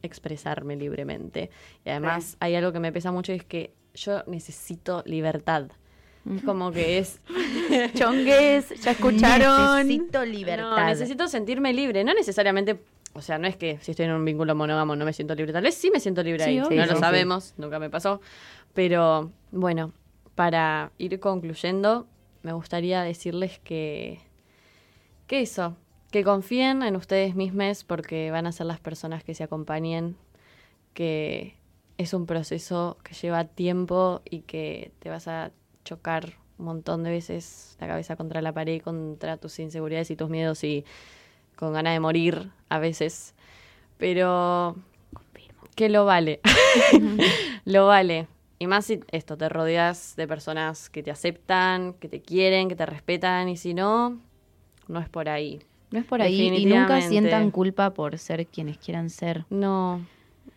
expresarme 0.02 0.76
libremente. 0.76 1.50
Y 1.84 1.90
además 1.90 2.36
hay 2.40 2.54
algo 2.54 2.72
que 2.72 2.80
me 2.80 2.92
pesa 2.92 3.12
mucho 3.12 3.32
y 3.32 3.36
es 3.36 3.44
que 3.44 3.72
yo 3.94 4.22
necesito 4.26 5.02
libertad. 5.06 5.70
Es 6.34 6.42
como 6.42 6.72
que 6.72 6.98
es... 6.98 7.20
Chongues, 7.94 8.80
ya 8.82 8.90
escucharon. 8.90 9.86
Necesito 9.86 10.24
libertad. 10.24 10.76
No, 10.76 10.84
necesito 10.86 11.28
sentirme 11.28 11.72
libre, 11.72 12.02
no 12.02 12.14
necesariamente, 12.14 12.80
o 13.16 13.22
sea, 13.22 13.38
no 13.38 13.46
es 13.48 13.56
que 13.56 13.78
si 13.80 13.90
estoy 13.92 14.06
en 14.06 14.12
un 14.12 14.24
vínculo 14.24 14.54
monógamo 14.54 14.94
no 14.94 15.04
me 15.04 15.12
siento 15.12 15.34
libre, 15.34 15.52
tal 15.52 15.62
vez 15.64 15.74
sí 15.74 15.90
me 15.90 16.00
siento 16.00 16.22
libre 16.22 16.44
Sí, 16.44 16.50
ahí, 16.50 16.60
obvio. 16.60 16.76
no 16.76 16.82
Sí, 16.84 16.88
lo 16.90 16.94
sí, 16.96 17.00
sabemos, 17.00 17.54
nunca 17.56 17.78
me 17.78 17.90
pasó, 17.90 18.20
pero 18.74 19.32
bueno, 19.50 19.92
para 20.34 20.92
ir 20.98 21.18
concluyendo, 21.18 22.06
me 22.42 22.52
gustaría 22.52 23.02
decirles 23.02 23.58
que, 23.64 24.20
que 25.26 25.40
eso, 25.40 25.76
que 26.10 26.22
confíen 26.22 26.82
en 26.82 26.94
ustedes 26.96 27.34
mismos 27.34 27.84
porque 27.84 28.30
van 28.30 28.46
a 28.46 28.52
ser 28.52 28.66
las 28.66 28.80
personas 28.80 29.24
que 29.24 29.34
se 29.34 29.42
acompañen, 29.44 30.16
que 30.94 31.56
es 31.98 32.12
un 32.14 32.26
proceso 32.26 32.98
que 33.02 33.14
lleva 33.14 33.44
tiempo 33.44 34.20
y 34.28 34.40
que 34.40 34.92
te 34.98 35.08
vas 35.08 35.26
a 35.28 35.50
chocar 35.84 36.34
un 36.58 36.66
montón 36.66 37.02
de 37.02 37.10
veces 37.10 37.76
la 37.80 37.86
cabeza 37.86 38.16
contra 38.16 38.40
la 38.42 38.52
pared, 38.52 38.80
contra 38.80 39.36
tus 39.36 39.58
inseguridades 39.58 40.10
y 40.10 40.16
tus 40.16 40.28
miedos 40.28 40.62
y 40.64 40.84
con 41.56 41.72
ganas 41.72 41.94
de 41.94 42.00
morir 42.00 42.50
a 42.68 42.78
veces. 42.78 43.34
Pero 43.98 44.76
que 45.74 45.88
lo 45.88 46.04
vale. 46.04 46.40
lo 47.64 47.86
vale. 47.86 48.28
Y 48.58 48.66
más 48.66 48.86
si 48.86 49.00
esto, 49.10 49.36
te 49.36 49.48
rodeas 49.48 50.14
de 50.16 50.26
personas 50.26 50.88
que 50.88 51.02
te 51.02 51.10
aceptan, 51.10 51.92
que 51.94 52.08
te 52.08 52.22
quieren, 52.22 52.68
que 52.68 52.76
te 52.76 52.86
respetan, 52.86 53.48
y 53.50 53.56
si 53.56 53.74
no, 53.74 54.18
no 54.88 55.00
es 55.00 55.08
por 55.08 55.28
ahí. 55.28 55.60
No 55.90 55.98
es 56.00 56.04
por 56.06 56.22
ahí 56.22 56.40
y 56.48 56.66
nunca 56.66 57.00
sientan 57.02 57.50
culpa 57.50 57.92
por 57.92 58.18
ser 58.18 58.46
quienes 58.46 58.78
quieran 58.78 59.10
ser. 59.10 59.44
No, 59.50 60.00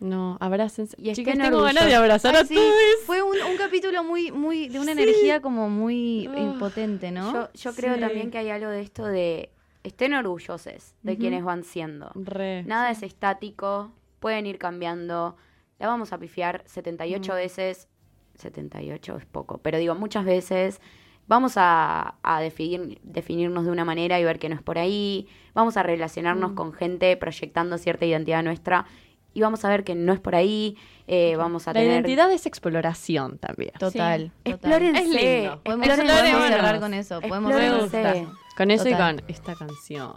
no, 0.00 0.38
abrácense. 0.40 0.96
Y 0.98 1.12
Chicas, 1.12 1.36
tengo 1.38 1.60
ganas 1.62 1.84
de 1.86 1.94
abrazar 1.94 2.34
Ay, 2.36 2.42
a 2.42 2.46
sí, 2.46 2.54
todos. 2.54 2.74
Fue 3.04 3.22
un, 3.22 3.36
un 3.50 3.56
capítulo 3.58 4.02
muy, 4.02 4.32
muy, 4.32 4.68
de 4.68 4.80
una 4.80 4.92
energía 4.92 5.40
como 5.42 5.68
muy 5.68 6.26
Ah. 6.34 6.38
impotente, 6.40 7.10
¿no? 7.10 7.32
Yo, 7.32 7.48
yo 7.52 7.74
creo 7.74 7.94
Sí. 7.94 8.00
también 8.00 8.30
que 8.30 8.38
hay 8.38 8.48
algo 8.48 8.70
de 8.70 8.80
esto 8.80 9.04
de 9.04 9.50
estén 9.82 10.14
orgullosos 10.14 10.94
de 11.02 11.16
quienes 11.16 11.44
van 11.44 11.64
siendo. 11.64 12.10
Re. 12.14 12.62
Nada 12.64 12.90
es 12.90 13.02
estático, 13.02 13.92
pueden 14.20 14.46
ir 14.46 14.58
cambiando. 14.58 15.36
La 15.78 15.86
vamos 15.88 16.12
a 16.12 16.18
pifiar 16.18 16.62
78 16.66 17.34
veces. 17.34 17.88
78 18.36 19.16
es 19.18 19.26
poco, 19.26 19.58
pero 19.58 19.78
digo, 19.78 19.94
muchas 19.94 20.24
veces 20.24 20.80
vamos 21.26 21.54
a, 21.56 22.16
a 22.22 22.40
definir, 22.40 22.98
definirnos 23.02 23.64
de 23.64 23.70
una 23.70 23.84
manera 23.84 24.18
y 24.18 24.24
ver 24.24 24.38
que 24.38 24.48
no 24.48 24.54
es 24.54 24.62
por 24.62 24.78
ahí. 24.78 25.28
Vamos 25.54 25.76
a 25.76 25.82
relacionarnos 25.82 26.52
con 26.52 26.72
gente 26.72 27.16
proyectando 27.16 27.76
cierta 27.78 28.04
identidad 28.06 28.42
nuestra 28.42 28.86
y 29.32 29.42
vamos 29.42 29.64
a 29.64 29.68
ver 29.68 29.84
que 29.84 29.94
no 29.94 30.12
es 30.12 30.20
por 30.20 30.34
ahí. 30.34 30.76
Eh, 31.06 31.36
vamos 31.36 31.68
a 31.68 31.72
La 31.72 31.80
tener. 31.80 31.92
identidad 32.00 32.32
es 32.32 32.46
exploración 32.46 33.38
también. 33.38 33.72
Total, 33.78 34.32
total. 34.32 34.32
Explórense. 34.44 35.02
Es 35.02 35.08
lindo. 35.08 35.62
Podemos, 35.62 35.86
explórense. 35.86 36.22
podemos 36.32 36.48
cerrar 36.48 36.80
con 36.80 36.94
eso. 36.94 37.20
Podemos. 37.20 38.39
Con 38.56 38.70
eso 38.70 38.84
Total. 38.84 39.16
y 39.16 39.20
con 39.20 39.30
esta 39.30 39.54
canción. 39.54 40.16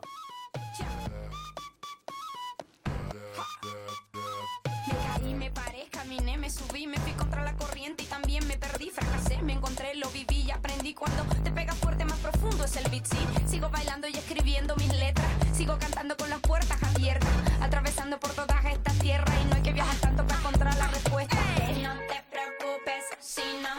Me 4.88 4.96
caí, 5.08 5.34
me 5.34 5.52
paré, 5.52 5.88
caminé, 5.92 6.38
me 6.38 6.50
subí, 6.50 6.88
me 6.88 6.98
fui 6.98 7.14
contra 7.14 7.44
la 7.44 7.56
corriente 7.56 8.04
y 8.04 8.08
también 8.08 8.46
me 8.48 8.58
perdí, 8.58 8.90
fracasé, 8.90 9.42
me 9.42 9.54
encontré, 9.54 9.96
lo 9.96 10.10
viví 10.10 10.42
y 10.42 10.52
aprendí. 10.52 10.94
Cuando 10.94 11.24
te 11.44 11.52
pega 11.52 11.74
fuerte, 11.74 12.04
más 12.06 12.20
profundo 12.20 12.66
es 12.66 12.76
el 12.76 12.90
beat, 12.90 13.06
sí. 13.06 13.18
Sigo 13.48 13.70
bailando 13.70 14.08
y 14.08 14.14
escribiendo 14.14 14.76
mis 14.76 14.94
letras, 14.94 15.28
sigo 15.54 15.78
cantando 15.80 16.18
con 16.18 16.30
las 16.30 16.40
puertas 16.40 16.82
abiertas, 16.84 17.30
atravesando 17.62 18.20
por 18.20 18.32
todas 18.34 18.66
estas 18.66 18.98
tierras 19.00 19.34
y 19.42 19.46
no 19.46 19.56
hay 19.56 19.62
que 19.62 19.74
viajar 19.74 19.96
tanto 19.98 20.26
para 20.28 20.40
encontrar 20.40 20.76
la 20.78 20.88
respuesta. 20.88 21.38
No 21.82 21.94
te 22.00 22.24
preocupes 22.30 23.04
si 23.20 23.42
no 23.62 23.70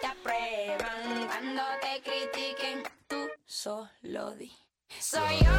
te 0.00 0.06
aprueban 0.06 1.26
cuando 1.26 1.62
te 1.80 2.02
critiquen, 2.02 2.82
tú 3.56 3.88
solo 4.02 4.34
di. 4.36 4.52
Soy 5.00 5.38
yo. 5.38 5.52